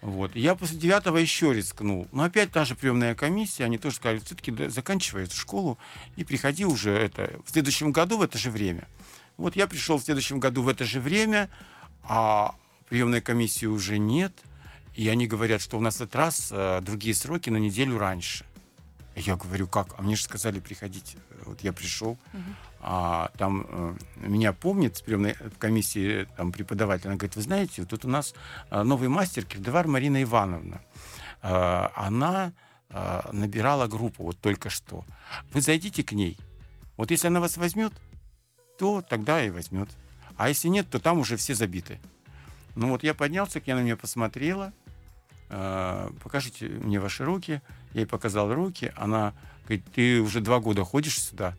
[0.00, 0.34] Вот.
[0.34, 2.08] Я после девятого еще рискнул.
[2.12, 5.78] Но опять та же приемная комиссия, они тоже сказали, все-таки заканчивай эту школу
[6.16, 8.88] и приходи уже это, в следующем году в это же время.
[9.36, 11.50] Вот я пришел в следующем году в это же время,
[12.02, 12.54] а
[12.88, 14.32] приемной комиссии уже нет.
[15.00, 18.44] И они говорят, что у нас в этот раз э, другие сроки на неделю раньше.
[19.16, 19.94] Я говорю, как?
[19.96, 21.16] А мне же сказали приходить.
[21.46, 22.18] Вот я пришел,
[22.80, 27.06] а там э, меня помнит с приемной комиссии там, преподаватель.
[27.06, 28.34] Она говорит, вы знаете, тут у нас
[28.70, 30.82] э, новый мастер Кирдевар Марина Ивановна.
[31.40, 32.52] Э, она
[32.90, 35.06] э, набирала группу вот только что.
[35.54, 36.36] Вы зайдите к ней.
[36.98, 37.94] Вот если она вас возьмет,
[38.78, 39.88] то тогда и возьмет.
[40.36, 41.98] А если нет, то там уже все забиты.
[42.76, 44.74] Ну вот я поднялся, к ней, она на меня посмотрела.
[45.50, 47.60] Э, покажите мне ваши руки.
[47.92, 48.92] Я ей показал руки.
[48.96, 49.34] Она
[49.64, 51.54] говорит, ты уже два года ходишь сюда.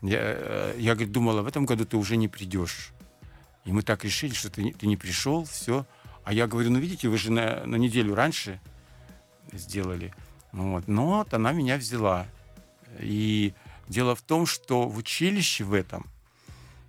[0.00, 2.92] Я, э, я говорит, думала, в этом году ты уже не придешь.
[3.64, 5.86] И мы так решили, что ты, ты не пришел, все.
[6.24, 8.60] А я говорю, ну видите, вы же на, на неделю раньше
[9.52, 10.12] сделали.
[10.52, 10.88] Ну Вот.
[10.88, 12.26] Но вот она меня взяла.
[13.00, 13.54] И
[13.88, 16.06] дело в том, что в училище в этом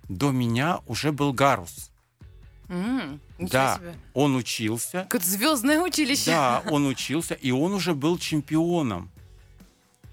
[0.08, 1.90] до меня уже был Гарус.
[2.68, 3.94] Ничего да, себе.
[4.14, 5.02] он учился.
[5.02, 6.30] Какое-то звездное училище.
[6.30, 9.10] Да, он учился, и он уже был чемпионом.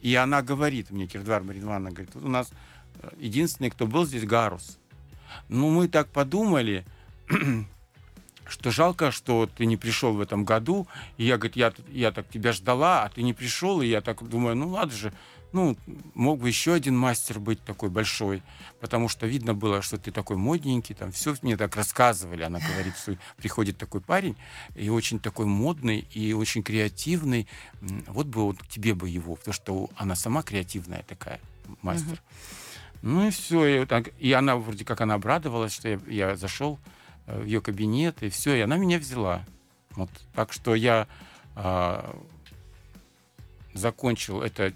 [0.02, 2.52] И она говорит мне, Кирдвар Маринвана, говорит, вот у нас
[3.02, 4.80] э, единственный, кто был здесь, Гарус.
[5.48, 6.86] Ну, мы так подумали,
[8.48, 10.88] что жалко, что ты не пришел в этом году.
[11.18, 13.82] И я, говорит, я, я так тебя ждала, а ты не пришел.
[13.82, 15.14] И я так думаю, ну ладно же,
[15.54, 15.78] ну,
[16.14, 18.42] мог бы еще один мастер быть такой большой,
[18.80, 22.44] потому что видно было, что ты такой модненький, там все мне так рассказывали.
[22.44, 24.38] Она говорит, что приходит такой парень,
[24.76, 27.48] и очень такой модный, и очень креативный.
[28.08, 31.40] Вот бы вот тебе бы его, потому что она сама креативная такая,
[31.82, 32.14] мастер.
[32.14, 32.58] Uh-huh.
[33.02, 33.66] Ну и все.
[33.66, 36.80] И, так, и она вроде как она обрадовалась, что я, я зашел
[37.26, 39.46] э, в ее кабинет, и все, и она меня взяла.
[39.92, 40.10] Вот.
[40.34, 41.08] Так что я
[41.56, 42.14] э,
[43.74, 44.74] закончил это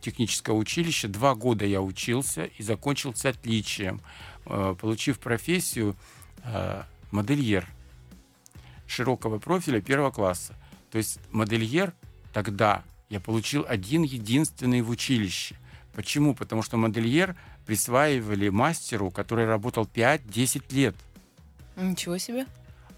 [0.00, 1.08] техническое училище.
[1.08, 4.00] Два года я учился и закончил с отличием,
[4.46, 5.96] э, получив профессию
[6.44, 7.66] э, модельер
[8.86, 10.54] широкого профиля первого класса.
[10.90, 11.92] То есть модельер
[12.32, 15.56] тогда я получил один единственный в училище.
[15.94, 16.34] Почему?
[16.34, 20.96] Потому что модельер присваивали мастеру, который работал 5-10 лет.
[21.76, 22.46] Ничего себе.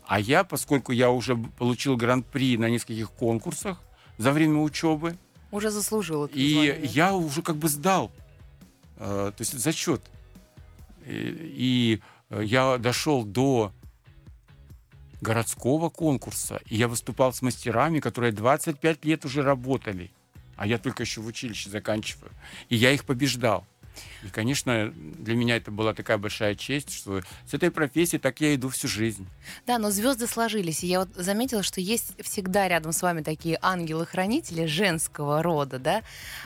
[0.07, 3.83] А я, поскольку я уже получил гран-при на нескольких конкурсах
[4.19, 5.17] за время учебы,
[5.51, 6.81] уже заслужил это И звание.
[6.85, 8.11] я уже как бы сдал,
[8.99, 10.03] э, то есть зачет.
[11.07, 13.73] И, и я дошел до
[15.21, 20.11] городского конкурса, и я выступал с мастерами, которые 25 лет уже работали,
[20.57, 22.31] а я только еще в училище заканчиваю.
[22.69, 23.67] И я их побеждал.
[24.23, 28.55] И, конечно, для меня это была такая большая честь, что с этой профессией так я
[28.55, 29.27] иду всю жизнь.
[29.67, 30.85] Да, но звезды сложились.
[30.85, 36.03] И я вот заметила, что есть всегда рядом с вами такие ангелы-хранители женского рода, да?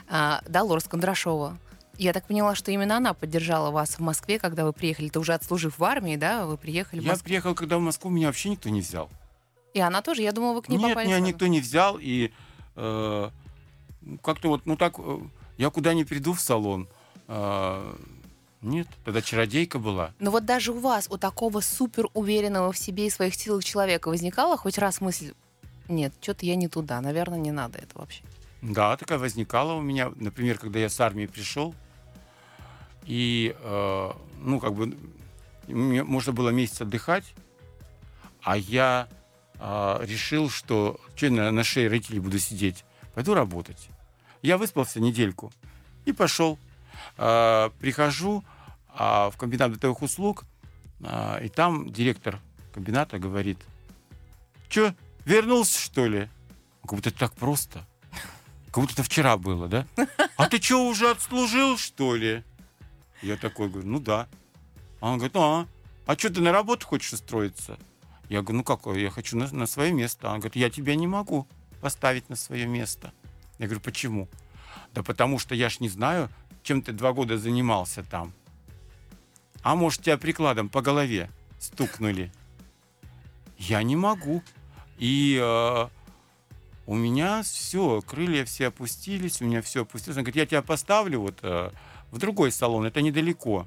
[0.09, 1.59] А, да, Лорс Кондрашова.
[1.99, 5.11] Я так поняла, что именно она поддержала вас в Москве, когда вы приехали.
[5.11, 6.47] Ты уже отслужив в армии, да?
[6.47, 7.19] Вы приехали в Москву.
[7.19, 9.11] Я приехал, когда в Москву меня вообще никто не взял.
[9.75, 10.23] И она тоже?
[10.23, 11.07] Я думала, вы к ней Нет, попали.
[11.07, 11.99] Нет, меня никто не взял.
[12.01, 12.33] И
[12.77, 13.31] э,
[14.23, 15.19] как-то вот, ну так, э,
[15.59, 16.89] я куда не приду в салон,
[18.63, 20.13] нет, тогда чародейка была.
[20.19, 24.09] Но вот даже у вас, у такого супер уверенного в себе и своих силах человека
[24.09, 25.33] возникала хоть раз мысль,
[25.89, 28.23] нет, что-то я не туда, наверное, не надо это вообще.
[28.63, 31.75] Да, такая возникала у меня, например, когда я с армии пришел,
[33.07, 34.97] и, э, ну, как бы,
[35.67, 37.35] мне можно было месяц отдыхать,
[38.43, 39.09] а я
[39.59, 43.89] э, решил, что что на, на шее родителей буду сидеть, пойду работать.
[44.43, 45.53] Я выспался недельку
[46.05, 46.59] и пошел
[47.17, 48.45] э, прихожу
[48.89, 50.45] э, в комбинат бытовых услуг,
[51.01, 52.39] э, и там директор
[52.73, 53.59] комбината говорит,
[54.69, 56.29] что, вернулся, что ли?
[56.83, 57.87] Как будто это так просто.
[58.67, 59.87] Как будто это вчера было, да?
[60.37, 62.45] А ты что, уже отслужил, что ли?
[63.23, 64.29] Я такой говорю, ну да.
[65.01, 65.67] Он говорит, а,
[66.07, 67.79] а что ты на работу хочешь устроиться?
[68.29, 70.29] Я говорю, ну как, я хочу на, на свое место.
[70.29, 71.49] Он говорит, я тебя не могу
[71.81, 73.13] поставить на свое место.
[73.59, 74.29] Я говорю, почему?
[74.95, 76.31] Да потому что я ж не знаю,
[76.63, 78.33] чем ты два года занимался там.
[79.63, 82.33] А может, тебя прикладом по голове стукнули?
[83.59, 84.43] Я не могу.
[84.99, 85.89] И э,
[86.87, 90.17] у меня все, крылья все опустились, у меня все опустилось.
[90.17, 91.71] Он говорит, я тебя поставлю вот э,
[92.11, 93.67] в другой салон, это недалеко.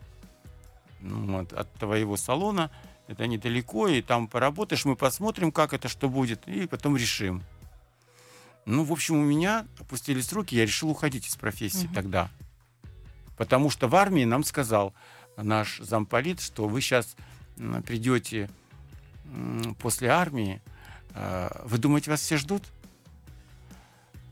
[0.99, 2.71] Ну, вот, от твоего салона
[3.07, 7.43] это недалеко, и там поработаешь, мы посмотрим, как это, что будет, и потом решим.
[8.65, 11.93] Ну, в общем, у меня опустились руки, я решил уходить из профессии угу.
[11.93, 12.29] тогда.
[13.37, 14.93] Потому что в армии нам сказал
[15.37, 17.15] наш замполит, что вы сейчас
[17.85, 18.49] придете
[19.79, 20.61] после армии,
[21.15, 22.63] э, вы думаете, вас все ждут?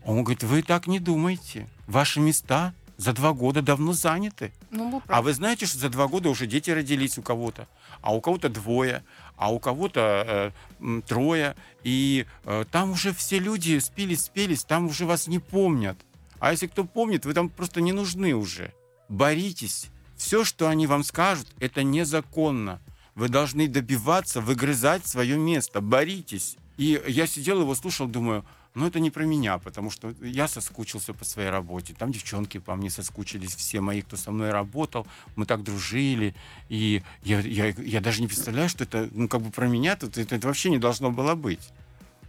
[0.04, 1.68] Он говорит, вы так не думаете.
[1.86, 4.52] Ваши места за два года давно заняты.
[4.70, 7.68] Ну, а вы знаете, что за два года уже дети родились у кого-то,
[8.00, 9.04] а у кого-то двое,
[9.36, 11.56] а у кого-то э, трое.
[11.82, 15.98] И э, там уже все люди спились, спелись, там уже вас не помнят.
[16.38, 18.72] А если кто помнит, вы там просто не нужны уже
[19.08, 19.90] боритесь.
[20.16, 22.80] Все, что они вам скажут, это незаконно.
[23.14, 25.80] Вы должны добиваться, выгрызать свое место.
[25.80, 26.56] Боритесь.
[26.76, 31.12] И я сидел его слушал, думаю, ну это не про меня, потому что я соскучился
[31.12, 31.94] по своей работе.
[31.98, 35.06] Там девчонки по мне соскучились, все мои, кто со мной работал.
[35.36, 36.34] Мы так дружили.
[36.70, 40.16] И я, я, я даже не представляю, что это, ну как бы про меня тут
[40.16, 41.70] это, это вообще не должно было быть.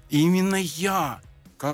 [0.09, 1.21] И именно я,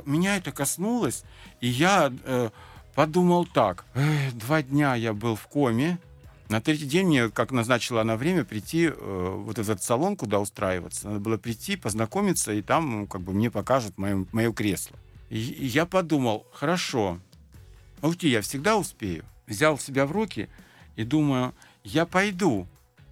[0.05, 1.23] меня это коснулось,
[1.61, 2.13] и я...
[2.23, 2.49] Э,
[2.95, 3.85] подумал так.
[4.33, 5.99] Два дня я был в коме.
[6.49, 11.07] На третий день мне, как назначила она время, прийти э, вот этот салон, куда устраиваться.
[11.07, 14.97] Надо было прийти, познакомиться, и там ну, как бы мне покажут мое, мое кресло.
[15.29, 17.19] И, и я подумал, хорошо,
[18.01, 19.25] уйти я всегда успею.
[19.45, 20.49] Взял себя в руки
[20.95, 22.67] и думаю, я пойду,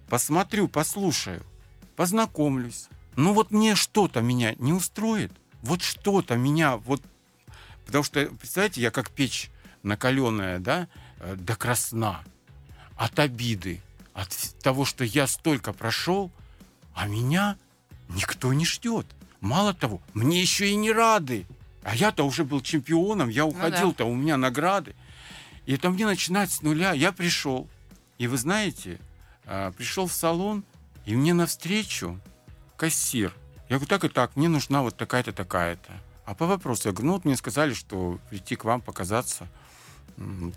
[0.08, 1.42] посмотрю, послушаю,
[1.94, 2.88] познакомлюсь.
[3.14, 5.32] Ну вот мне что-то меня не устроит.
[5.62, 7.02] Вот что-то меня вот...
[7.86, 9.50] Потому что, представляете, я как печь
[9.82, 10.88] накаленная, да,
[11.20, 12.22] э, до красна,
[12.96, 13.80] от обиды,
[14.12, 14.30] от
[14.62, 16.30] того, что я столько прошел,
[16.94, 17.56] а меня
[18.08, 19.06] никто не ждет.
[19.40, 21.46] Мало того, мне еще и не рады.
[21.84, 24.94] А я-то уже был чемпионом, я уходил-то, у меня награды.
[25.64, 26.92] И это мне начинать с нуля.
[26.92, 27.68] Я пришел,
[28.18, 28.98] и вы знаете,
[29.46, 30.64] а, пришел в салон,
[31.06, 32.20] и мне навстречу
[32.76, 33.34] кассир.
[33.68, 35.92] Я говорю, так и так, мне нужна вот такая-то, такая-то.
[36.24, 39.48] А по вопросу, я говорю, ну вот мне сказали, что прийти к вам, показаться,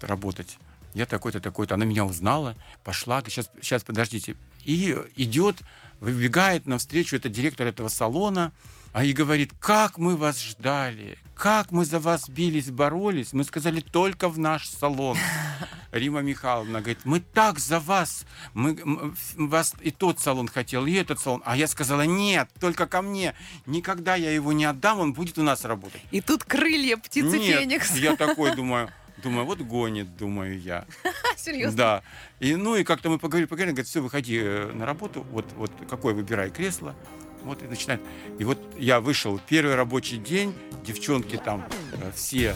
[0.01, 0.57] работать.
[0.93, 1.75] Я такой-то, такой-то.
[1.75, 4.35] Она меня узнала, пошла, сейчас, сейчас, подождите.
[4.65, 5.57] И идет,
[5.99, 8.51] выбегает навстречу, это директор этого салона,
[8.93, 13.31] а и говорит, как мы вас ждали, как мы за вас бились, боролись.
[13.31, 15.17] Мы сказали, только в наш салон.
[15.91, 20.91] Рима Михайловна говорит, мы так за вас, мы, м, вас и тот салон хотел, и
[20.93, 21.41] этот салон.
[21.45, 23.33] А я сказала, нет, только ко мне.
[23.65, 26.01] Никогда я его не отдам, он будет у нас работать.
[26.11, 27.95] И тут крылья птицы Нет, Феникс.
[27.95, 28.89] я такой думаю,
[29.21, 30.85] думаю, вот гонит, думаю я.
[31.37, 31.77] Серьезно.
[31.77, 32.03] Да.
[32.39, 35.71] И, ну и как-то мы поговорили, поговорили, говорит, все, выходи э, на работу, вот, вот
[35.89, 36.95] какое выбирай кресло.
[37.43, 38.01] Вот и начинает.
[38.37, 40.53] И вот я вышел, первый рабочий день,
[40.85, 42.55] девчонки там э, все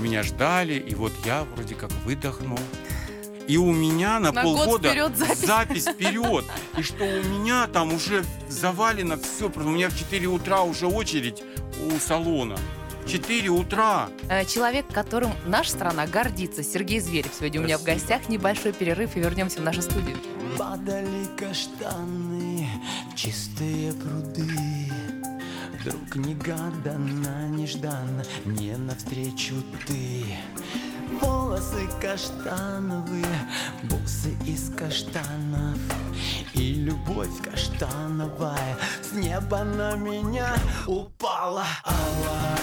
[0.00, 2.58] меня ждали, и вот я вроде как выдохнул.
[3.46, 5.86] И у меня на, На год полгода вперед запись.
[5.86, 6.44] вперед.
[6.76, 9.48] И что у меня там уже завалено все.
[9.54, 11.44] У меня в 4 утра уже очередь
[11.88, 12.58] у салона.
[13.06, 14.08] 4 утра.
[14.28, 17.32] Э, Человек, которым наша страна гордится, Сергей Зверев.
[17.38, 18.28] Сегодня у меня в гостях.
[18.28, 20.16] Небольшой перерыв и вернемся в нашу студию.
[20.58, 22.68] Падали каштаны
[23.12, 24.90] в чистые пруды.
[25.80, 29.54] Вдруг негаданно, нежданно мне навстречу
[29.86, 30.24] ты.
[31.20, 33.24] Волосы каштановые,
[33.84, 35.78] бусы из каштанов.
[36.54, 41.64] И любовь каштановая с неба на меня упала.
[41.84, 42.58] Алла,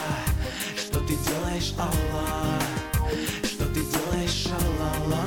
[1.63, 2.59] делаешь, Алла?
[3.43, 5.25] Что ты делаешь, Алла,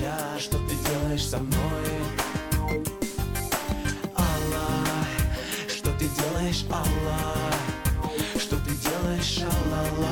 [0.00, 0.38] я?
[0.38, 1.88] Что ты делаешь со мной?
[4.16, 4.68] Алла,
[5.68, 7.18] что ты делаешь, Алла?
[8.38, 10.10] Что ты делаешь, Алла,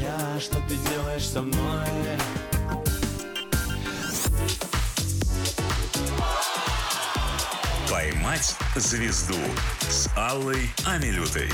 [0.00, 0.40] я?
[0.40, 1.88] Что ты делаешь со мной?
[7.90, 9.36] «Поймать звезду»
[9.88, 11.50] с Аллой Амилютой.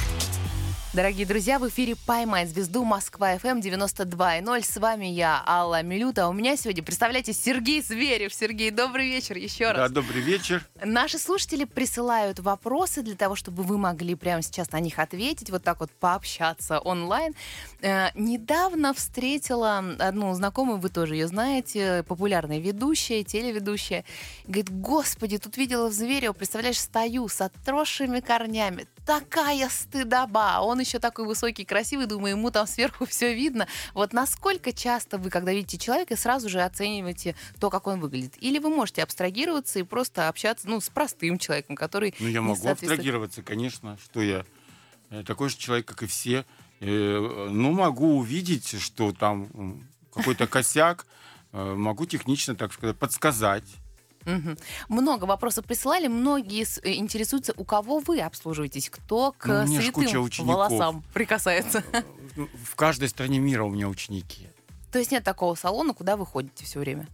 [0.95, 4.63] Дорогие друзья, в эфире «Поймать звезду» Москва FM 92.0.
[4.65, 6.25] С вами я, Алла Милюта.
[6.25, 8.33] А у меня сегодня, представляете, Сергей Зверев.
[8.33, 9.91] Сергей, добрый вечер еще Да, раз.
[9.93, 10.67] добрый вечер.
[10.83, 15.63] Наши слушатели присылают вопросы для того, чтобы вы могли прямо сейчас на них ответить, вот
[15.63, 17.35] так вот пообщаться онлайн.
[17.83, 24.07] Э, недавно встретила одну знакомую, вы тоже ее знаете, популярная ведущая, телеведущая.
[24.45, 28.87] Говорит, господи, тут видела в Зверево, представляешь, стою с отросшими корнями.
[29.09, 30.59] Такая стыдоба.
[30.61, 33.67] Он еще такой высокий, красивый, думаю, ему там сверху все видно.
[33.95, 38.35] Вот насколько часто вы, когда видите человека, сразу же оцениваете то, как он выглядит?
[38.39, 42.69] Или вы можете абстрагироваться и просто общаться ну, с простым человеком, который Ну, я могу
[42.69, 44.45] абстрагироваться, конечно, что я
[45.09, 46.45] э, такой же человек, как и все.
[46.81, 51.07] Э, Ну, могу увидеть, что там какой-то косяк,
[51.53, 53.65] э, могу технично, так сказать, подсказать.
[54.29, 54.57] Мгм.
[54.89, 60.47] Много вопросов присылали, многие с- э, интересуются, у кого вы обслуживаетесь, кто к Ну, святым
[60.47, 61.83] волосам прикасается.
[62.37, 64.49] Ну, В каждой стране мира у меня ученики.
[64.93, 67.07] То есть нет такого салона, куда вы ходите все время?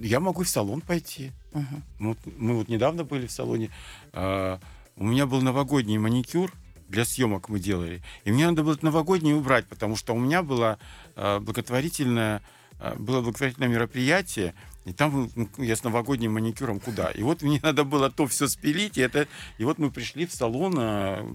[0.00, 1.32] Я могу в салон пойти.
[1.52, 1.82] Мгм.
[1.98, 3.70] Вот мы вот недавно были в салоне.
[4.12, 4.58] а,
[4.96, 6.52] У меня был новогодний маникюр
[6.88, 8.02] для съемок мы делали.
[8.24, 10.78] И мне надо было новогодний убрать, потому что у меня было
[11.16, 12.40] а, благотворительное,
[12.78, 14.54] а, было благотворительное мероприятие,
[14.84, 17.10] и там ну, я с новогодним маникюром куда?
[17.10, 19.26] И вот мне надо было то все спилить, и, это,
[19.58, 21.26] и вот мы пришли в салон, а,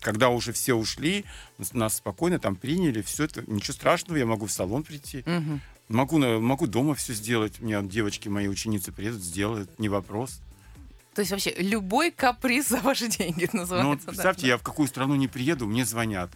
[0.00, 1.24] когда уже все ушли,
[1.72, 5.22] нас- спокойно там приняли, все это, ничего страшного, я могу в салон прийти.
[5.26, 5.60] Мгм.
[5.88, 7.60] Могу, могу дома все сделать.
[7.60, 10.42] У меня девочки, мои ученицы приедут, сделают, не вопрос.
[11.14, 13.82] То есть вообще любой каприз за ваши деньги называется.
[13.82, 14.06] Ну, вот да.
[14.06, 16.30] представьте, я в какую страну не приеду, мне звонят.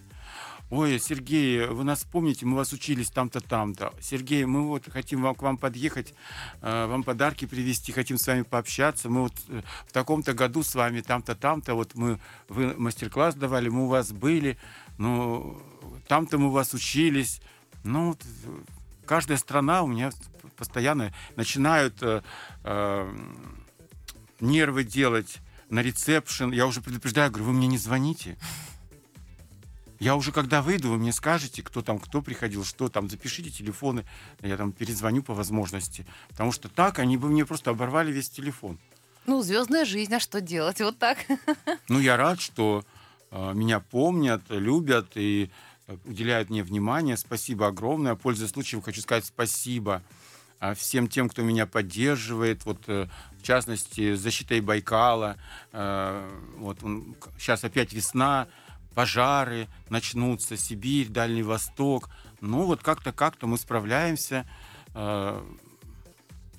[0.75, 3.93] Ой, Сергей, вы нас помните, мы вас учились там-то, там-то.
[4.01, 6.15] Сергей, мы вот хотим вам, к вам подъехать,
[6.63, 9.07] э, вам подарки привезти, хотим с вами пообщаться.
[9.07, 12.19] Мы вот э, в таком-то году с вами там-то, там-то, вот мы,
[12.49, 14.57] вы мастер-класс давали, мы у вас были,
[14.97, 15.61] ну,
[16.07, 17.39] там-то мы у вас учились.
[17.83, 18.23] Ну, вот,
[19.05, 20.09] каждая страна у меня
[20.57, 22.23] постоянно начинают э,
[22.63, 23.15] э,
[24.39, 25.37] нервы делать
[25.69, 26.51] на ресепшн.
[26.51, 28.37] Я уже предупреждаю, говорю, вы мне не звоните.
[30.03, 34.03] Я уже когда выйду, вы мне скажете, кто там, кто приходил, что там, запишите телефоны,
[34.41, 36.05] я там перезвоню по возможности.
[36.27, 38.77] Потому что так они бы мне просто оборвали весь телефон.
[39.27, 40.81] Ну, звездная жизнь, а что делать?
[40.81, 41.19] Вот так.
[41.87, 42.83] Ну, я рад, что
[43.31, 45.49] э, меня помнят, любят и
[45.87, 47.15] э, уделяют мне внимание.
[47.15, 48.15] Спасибо огромное.
[48.15, 50.03] Пользуясь случаем, хочу сказать спасибо
[50.59, 53.07] а, всем тем, кто меня поддерживает, вот э,
[53.39, 55.37] в частности, защитой Байкала.
[55.71, 56.79] э, Вот
[57.37, 58.47] сейчас опять весна,
[58.93, 62.09] пожары начнутся, Сибирь, Дальний Восток.
[62.41, 64.45] Ну вот как-то как-то мы справляемся.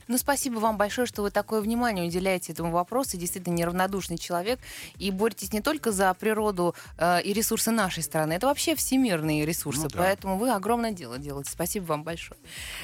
[0.09, 3.17] Ну, спасибо вам большое, что вы такое внимание уделяете этому вопросу.
[3.17, 4.59] Действительно, неравнодушный человек.
[4.99, 8.35] И боретесь не только за природу э, и ресурсы нашей страны.
[8.35, 9.83] Это вообще всемирные ресурсы.
[9.85, 9.99] Ну да.
[9.99, 11.51] Поэтому вы огромное дело делаете.
[11.51, 12.39] Спасибо вам большое.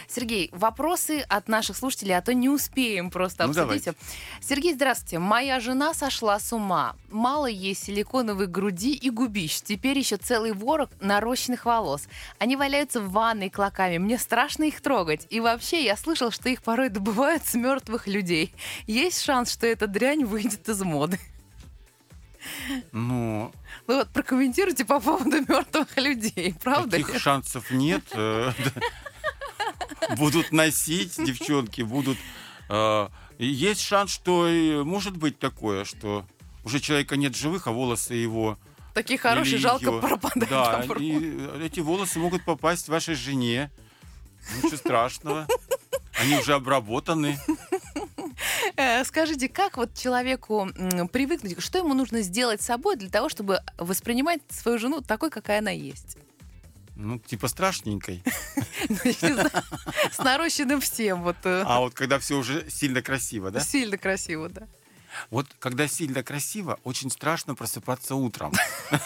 [0.09, 3.85] Сергей, вопросы от наших слушателей, а то не успеем просто Ну, обсудить.
[3.85, 3.95] давайте.
[4.41, 5.19] Сергей, здравствуйте.
[5.19, 6.97] Моя жена сошла с ума.
[7.11, 9.61] Мало ей силиконовой груди и губищ.
[9.63, 12.05] Теперь еще целый ворог нарощенных волос.
[12.39, 13.99] Они валяются в ванной клоками.
[13.99, 15.27] Мне страшно их трогать.
[15.31, 17.10] И вообще, я слышал, что их порой добывают
[17.45, 18.55] с мертвых людей.
[18.87, 21.19] Есть шанс, что эта дрянь выйдет из моды.
[22.93, 23.53] Ну,
[23.87, 26.97] Вы вот прокомментируйте по поводу мертвых людей, правда?
[26.97, 27.05] ли?
[27.05, 28.03] таких шансов нет.
[28.13, 28.53] э.
[30.17, 32.17] Будут носить, девчонки, будут...
[32.71, 33.09] э,
[33.39, 34.49] Есть шанс, что
[34.85, 36.25] может быть такое, что
[36.65, 38.59] уже человека нет живых, а волосы его...
[38.95, 40.49] Такие хорошие, или жалко пропадать.
[40.49, 43.71] Да, и эти волосы могут попасть вашей жене.
[44.57, 45.47] Ничего страшного.
[46.21, 47.39] Они уже обработаны.
[48.77, 50.67] Э, Скажите, как вот человеку
[51.13, 55.59] привыкнуть, что ему нужно сделать с собой для того, чтобы воспринимать свою жену такой, какая
[55.59, 56.17] она есть?
[56.97, 58.23] Ну, типа страшненькой.
[58.89, 58.97] Ну,
[60.11, 63.61] С нарощенным всем, вот э, А вот когда все уже сильно красиво, да?
[63.61, 64.67] сильно красиво, да.
[65.29, 68.53] Вот когда сильно красиво, очень страшно просыпаться утром.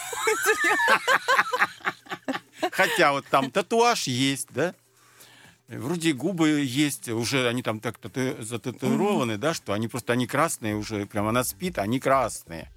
[2.71, 4.73] Хотя вот там татуаж есть, да?
[5.67, 10.75] Вроде губы есть, уже они там так тату- зататуированы, да, что они просто они красные
[10.75, 12.71] уже, прям она спит, они красные.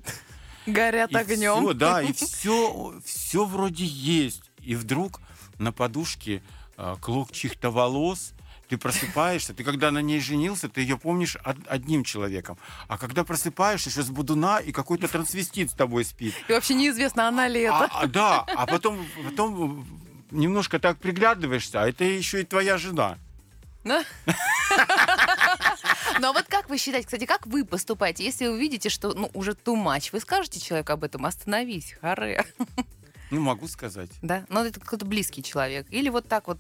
[0.67, 1.57] Горят И огнем.
[1.59, 4.51] всё, да, и все, все вроде есть.
[4.61, 5.21] И вдруг
[5.59, 6.43] на подушке
[6.79, 8.33] а, клок чьих-то волос,
[8.69, 12.57] ты просыпаешься, ты когда на ней женился, ты ее помнишь од- одним человеком.
[12.87, 16.35] А когда просыпаешься, еще с будуна, и какой-то трансвестит с тобой спит.
[16.49, 17.93] И вообще неизвестно, она ли А, это.
[17.95, 19.87] а, да, а потом, потом
[20.31, 23.19] немножко так приглядываешься, а это еще и твоя жена.
[23.85, 24.03] Ну
[26.23, 29.53] а вот как вы считаете, кстати, как вы поступаете, если вы видите, что ну, уже
[29.53, 32.45] much, вы скажете человеку об этом, остановись, харе,
[33.31, 34.11] Ну, могу сказать.
[34.23, 34.47] да?
[34.49, 35.87] Ну это какой-то близкий человек.
[35.91, 36.59] Или вот так вот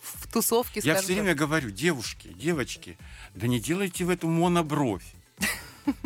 [0.00, 2.96] в тусовке, Я все время говорю, девушки, девочки,
[3.34, 5.04] да не делайте в эту монобровь.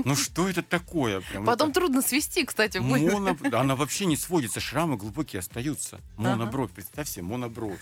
[0.04, 1.20] Ну что это такое?
[1.20, 3.36] Прям Потом это трудно свести, кстати, моно...
[3.52, 6.00] Она вообще не сводится, шрамы глубокие остаются.
[6.16, 6.30] Ага.
[6.30, 7.80] Монобровь, представь себе, монобровь.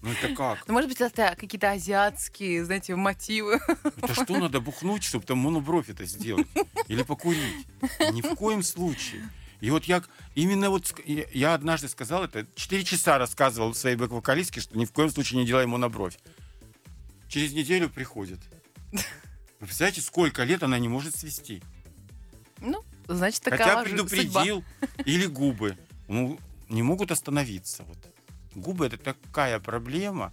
[0.00, 0.66] Ну это как?
[0.68, 3.60] Ну, может быть, это какие-то азиатские, знаете, мотивы.
[3.96, 6.46] Это что надо бухнуть, чтобы там монобровь это сделать?
[6.86, 7.66] Или покурить?
[8.12, 9.28] Ни в коем случае.
[9.60, 10.04] И вот я
[10.36, 15.10] именно вот я однажды сказал это, 4 часа рассказывал своей бэк-вокалистке, что ни в коем
[15.10, 16.16] случае не делай монобровь.
[17.28, 18.38] Через неделю приходит.
[19.60, 21.62] Вы представляете, сколько лет она не может свести?
[22.60, 24.08] Ну, значит, Хотя такова же судьба.
[24.08, 24.64] предупредил.
[25.04, 25.76] Или губы.
[26.06, 26.38] Ну,
[26.68, 27.82] не могут остановиться.
[27.84, 27.98] Вот.
[28.54, 30.32] Губы это такая проблема.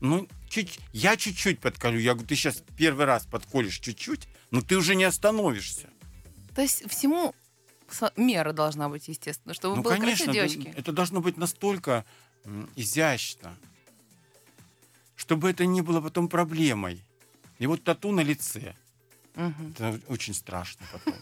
[0.00, 1.98] Ну, чуть, я чуть-чуть подколю.
[1.98, 5.88] Я говорю, ты сейчас первый раз подколешь чуть-чуть, но ты уже не остановишься.
[6.54, 7.34] То есть всему
[8.16, 10.74] мера должна быть, естественно, чтобы ну, было конечно, красиво, девочки.
[10.76, 12.04] это должно быть настолько
[12.76, 13.56] изящно,
[15.14, 17.02] чтобы это не было потом проблемой.
[17.64, 18.74] И вот тату на лице.
[19.36, 19.72] Мгм.
[19.72, 21.14] Это очень страшно потом.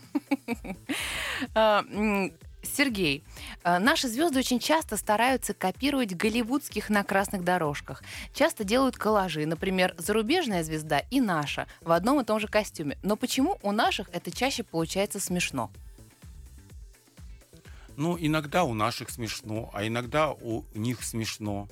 [1.54, 1.84] А,
[2.64, 3.22] Сергей,
[3.62, 8.02] а, наши звезды очень часто стараются копировать голливудских на красных дорожках.
[8.34, 12.98] Часто делают коллажи, например, зарубежная звезда и наша в одном и том же костюме.
[13.04, 15.70] Но почему у наших это чаще получается смешно?
[17.96, 21.68] Ну, иногда у наших смешно, а иногда у них смешно.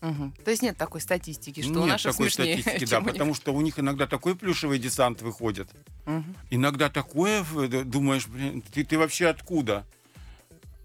[0.00, 0.32] Мгм.
[0.44, 3.34] То есть нет такой статистики, что у Нет наших такой смешнее, статистики, да, у потому
[3.34, 5.68] что у них иногда такой плюшевый десант выходит.
[6.04, 6.34] Мгм.
[6.50, 9.84] Иногда такое, д- думаешь, блин, ты, ты вообще откуда?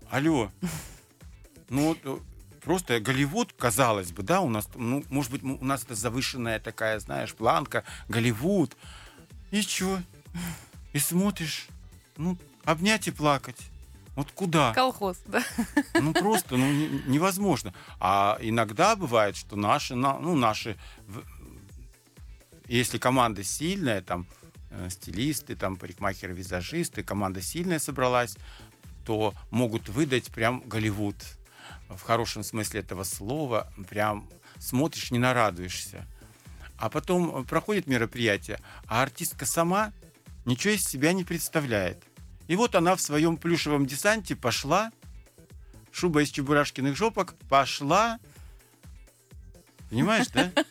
[0.09, 0.51] Алло.
[1.70, 2.18] Ну, э,
[2.62, 6.99] просто Голливуд, казалось бы, да, у нас, ну, может быть, у нас это завышенная такая,
[6.99, 8.76] знаешь, планка, Голливуд.
[9.51, 10.01] И чё?
[10.93, 11.68] И смотришь,
[12.18, 13.57] ну, обнять и плакать.
[14.16, 14.74] Вот куда?
[14.74, 15.43] Колхоз, да.
[15.93, 17.74] Ну просто, ну не- невозможно.
[17.99, 20.78] А иногда бывает, что наши, на- ну наши,
[22.68, 24.28] если команда сильная, там
[24.70, 28.36] э, стилисты, там парикмахеры, визажисты, команда сильная собралась,
[29.05, 31.16] то могут выдать прям Голливуд
[31.89, 33.72] в хорошем смысле этого слова.
[33.89, 36.05] Прям смотришь, не нарадуешься.
[36.78, 39.91] А потом проходит мероприятие, а артистка сама
[40.45, 42.03] ничего из себя не представляет.
[42.52, 44.91] И вот она в своем плюшевом десанте пошла,
[45.89, 48.20] шуба из чебурашкиных жопок, пошла
[49.92, 50.52] Понимаешь, да?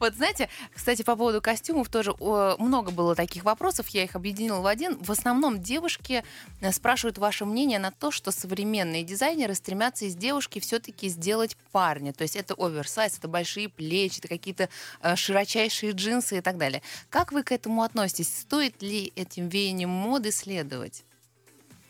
[0.00, 2.14] Вот знаете, кстати, по поводу костюмов тоже
[2.58, 4.96] много было таких вопросов, я их объединила в один.
[5.00, 6.24] В основном девушки
[6.60, 12.12] э, спрашивают ваше мнение на то, что современные дизайнеры стремятся из девушки все-таки сделать парня.
[12.12, 14.68] То есть это оверсайз, это большие плечи, это какие-то
[15.02, 16.82] э, широчайшие джинсы и так далее.
[17.10, 18.34] Как вы к этому относитесь?
[18.34, 21.04] Стоит ли этим веянием моды следовать?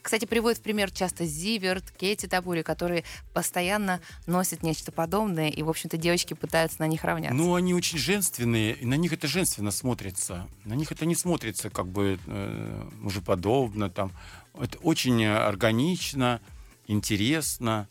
[0.03, 5.70] Кстати, приводит в пример часто Зиверт, Кейти Табури, которые постоянно носят нечто подобное, и, в
[5.70, 7.36] общем-то, девочки пытаются на них равняться.
[7.36, 10.48] Ну, они очень женственные, и на них это женственно смотрится.
[10.64, 13.88] На них это не смотрится как бы э, мужеподобно.
[13.90, 14.12] Там.
[14.59, 16.40] Это очень органично,
[16.88, 17.86] интересно.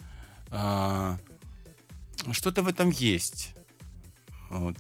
[0.50, 1.16] Э,
[2.34, 3.56] что-то в этом есть.
[4.50, 4.76] Вот.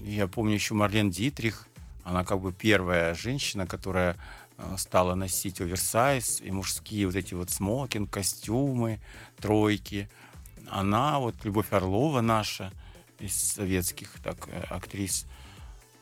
[0.00, 1.68] Я помню еще Марлен Дитрих.
[2.02, 4.16] Она как бы первая женщина, которая
[4.76, 9.00] стала носить оверсайз и мужские вот эти вот смокинг, костюмы,
[9.38, 10.08] тройки.
[10.68, 12.72] Она, вот Любовь Орлова наша,
[13.18, 15.26] из советских так, э, актрис,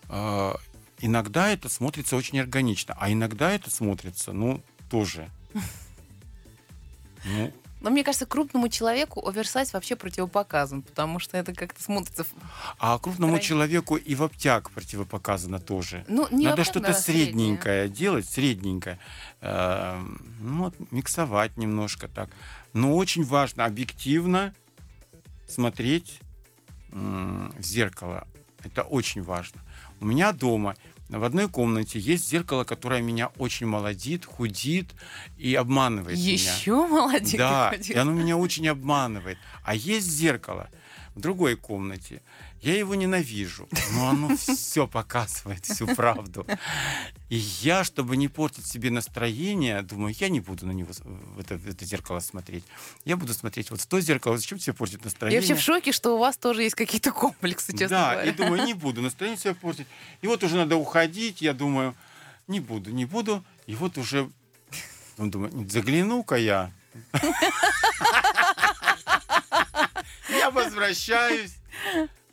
[0.08, 0.54] э,
[1.00, 5.30] иногда это смотрится очень органично, а иногда это смотрится, ну, тоже.
[7.26, 7.50] Ну,
[7.84, 12.24] но мне кажется, крупному человеку оверсайз вообще противопоказан, потому что это как-то смотрится...
[12.78, 13.46] А крупному крайне...
[13.46, 16.02] человеку и в обтяг противопоказано тоже.
[16.08, 18.98] Ну, не Надо что-то средненькое делать, средненькое.
[19.42, 20.02] Э,
[20.40, 22.30] ну, вот, миксовать немножко так.
[22.72, 24.54] Но очень важно объективно
[25.46, 26.20] смотреть
[26.90, 28.26] в зеркало.
[28.62, 29.60] Это очень важно.
[30.00, 30.74] У меня дома
[31.08, 34.90] в одной комнате есть зеркало, которое меня очень молодит, худит
[35.36, 36.86] и обманывает Еще меня.
[36.88, 37.38] молодит?
[37.38, 39.38] Да, и, и оно меня очень обманывает.
[39.64, 40.68] А есть зеркало
[41.14, 42.22] в другой комнате,
[42.60, 46.46] я его ненавижу, но оно все показывает, всю правду.
[47.28, 51.56] И я, чтобы не портить себе настроение, думаю, я не буду на него, в это,
[51.56, 52.64] в это зеркало смотреть.
[53.04, 54.38] Я буду смотреть вот в то зеркало.
[54.38, 55.40] Зачем тебе портить настроение?
[55.40, 58.24] Я вообще в шоке, что у вас тоже есть какие-то комплексы, честно да, говоря.
[58.24, 59.86] Да, и думаю, не буду настроение себе портить.
[60.22, 61.94] И вот уже надо уходить, я думаю,
[62.48, 63.44] не буду, не буду.
[63.66, 64.30] И вот уже,
[65.18, 66.72] он думает, загляну-ка я.
[70.54, 71.58] Возвращаюсь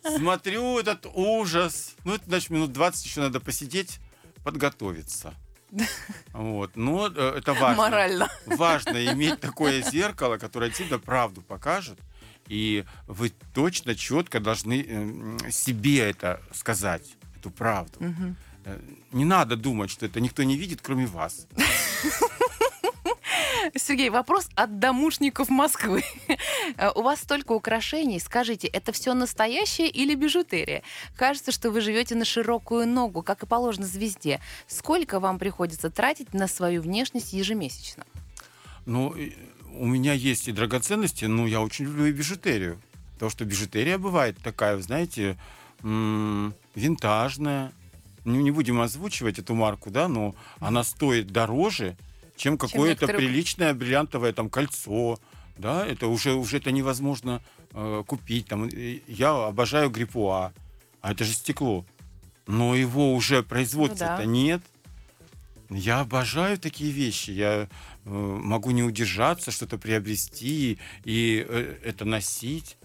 [0.02, 1.94] смотрю этот ужас.
[2.04, 4.00] Ну, это, значит, минут 20 еще надо посидеть,
[4.44, 5.34] подготовиться.
[6.32, 6.76] Вот.
[6.76, 7.76] Но э, это важно.
[7.76, 8.30] Морально.
[8.46, 11.98] Важно иметь такое зеркало, которое тебе правду покажет.
[12.48, 17.98] И вы точно, четко должны э, себе это сказать, эту правду.
[18.00, 18.36] Угу.
[19.12, 21.46] Не надо думать, что это никто не видит, кроме вас.
[23.74, 26.04] Сергей, вопрос от домушников Москвы.
[26.94, 28.18] У вас столько украшений.
[28.20, 30.82] Скажите, это все настоящее или бижутерия?
[31.16, 34.40] Кажется, что вы живете на широкую ногу, как и положено звезде.
[34.66, 38.04] Сколько вам приходится тратить на свою внешность ежемесячно?
[38.86, 39.14] Ну,
[39.74, 42.80] у меня есть и драгоценности, но я очень люблю и бижутерию.
[43.14, 45.38] Потому что бижутерия бывает такая, знаете,
[45.82, 47.72] винтажная.
[48.24, 51.96] Ну, не будем озвучивать эту марку, да, но она стоит дороже,
[52.42, 53.28] чем какое-то некоторые...
[53.28, 55.18] приличное бриллиантовое там кольцо.
[55.56, 57.40] Да, это уже, уже это невозможно
[57.72, 58.48] э, купить.
[58.48, 58.68] Там,
[59.06, 60.52] я обожаю гриппуа,
[61.00, 61.86] а это же стекло.
[62.48, 64.24] Но его уже производства-то ну, да.
[64.24, 64.62] нет.
[65.70, 67.30] Я обожаю такие вещи.
[67.30, 67.68] Я
[68.04, 72.76] э, могу не удержаться, что-то приобрести и э, это носить.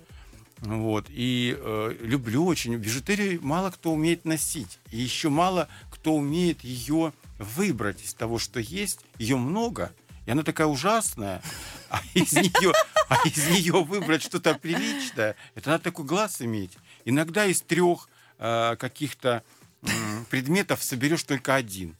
[0.60, 1.08] Вот.
[1.10, 2.76] И э, люблю очень.
[2.76, 4.78] Бижутерию мало кто умеет носить.
[4.92, 9.06] И еще мало кто умеет ее выбрать из того, что есть.
[9.18, 9.94] Ее много,
[10.26, 11.42] и она такая ужасная.
[11.90, 12.74] А из нее,
[13.08, 16.78] а из нее выбрать что-то приличное, это надо такой глаз иметь.
[17.06, 18.10] Иногда из трех
[18.40, 19.44] э, каких-то
[19.82, 19.88] э,
[20.30, 21.96] предметов соберешь только один.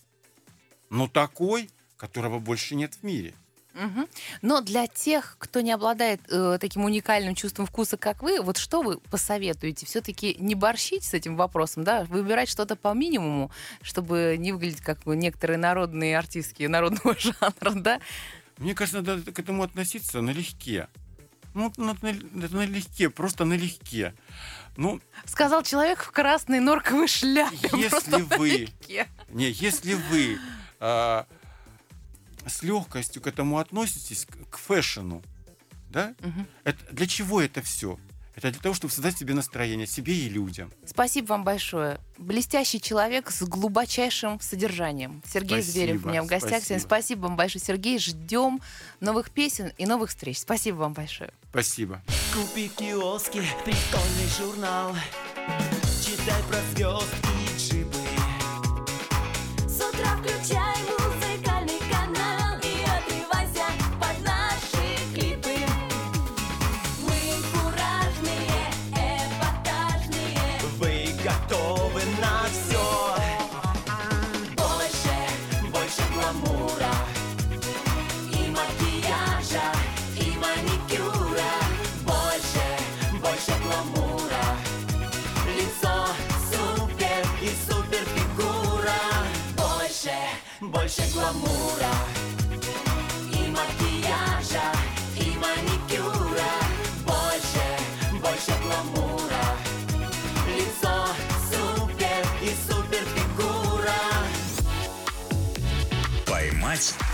[0.90, 3.34] Но такой, которого больше нет в мире.
[3.78, 4.08] Угу.
[4.42, 8.82] Но для тех, кто не обладает э, таким уникальным чувством вкуса, как вы, вот что
[8.82, 9.86] вы посоветуете?
[9.86, 13.52] Все-таки не борщить с этим вопросом, да, выбирать что-то по минимуму,
[13.82, 18.00] чтобы не выглядеть как некоторые народные артистки народного жанра, да?
[18.58, 20.88] Мне кажется, надо к этому относиться налегке.
[21.54, 24.14] Ну, налегке, просто налегке.
[24.76, 27.70] Ну, Сказал человек в красной норковой шляпе.
[27.74, 28.70] Если вы...
[29.30, 30.40] Не, если вы...
[30.80, 31.26] А,
[32.50, 35.24] с легкостью к этому относитесь, к фэшну,
[35.90, 36.16] да?
[36.20, 36.46] Угу.
[36.64, 37.98] Это, для чего это все?
[38.38, 40.72] Это для того, чтобы создать себе настроение, себе и людям.
[40.86, 42.00] Спасибо вам большое.
[42.20, 45.24] Блестящий человек с глубочайшим содержанием.
[45.26, 46.64] Сергей спасибо, Зверев у меня в гостях.
[46.64, 46.80] Спасибо.
[46.80, 47.98] спасибо вам большое, Сергей.
[47.98, 48.62] Ждем
[49.00, 50.38] новых песен и новых встреч.
[50.38, 51.32] Спасибо вам большое.
[51.50, 52.04] Спасибо.
[52.32, 54.96] Купи в киоске прикольный журнал.
[56.06, 57.37] Читай про звезд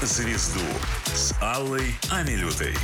[0.05, 0.59] звезду»
[1.13, 2.75] с Аллой Амилютой.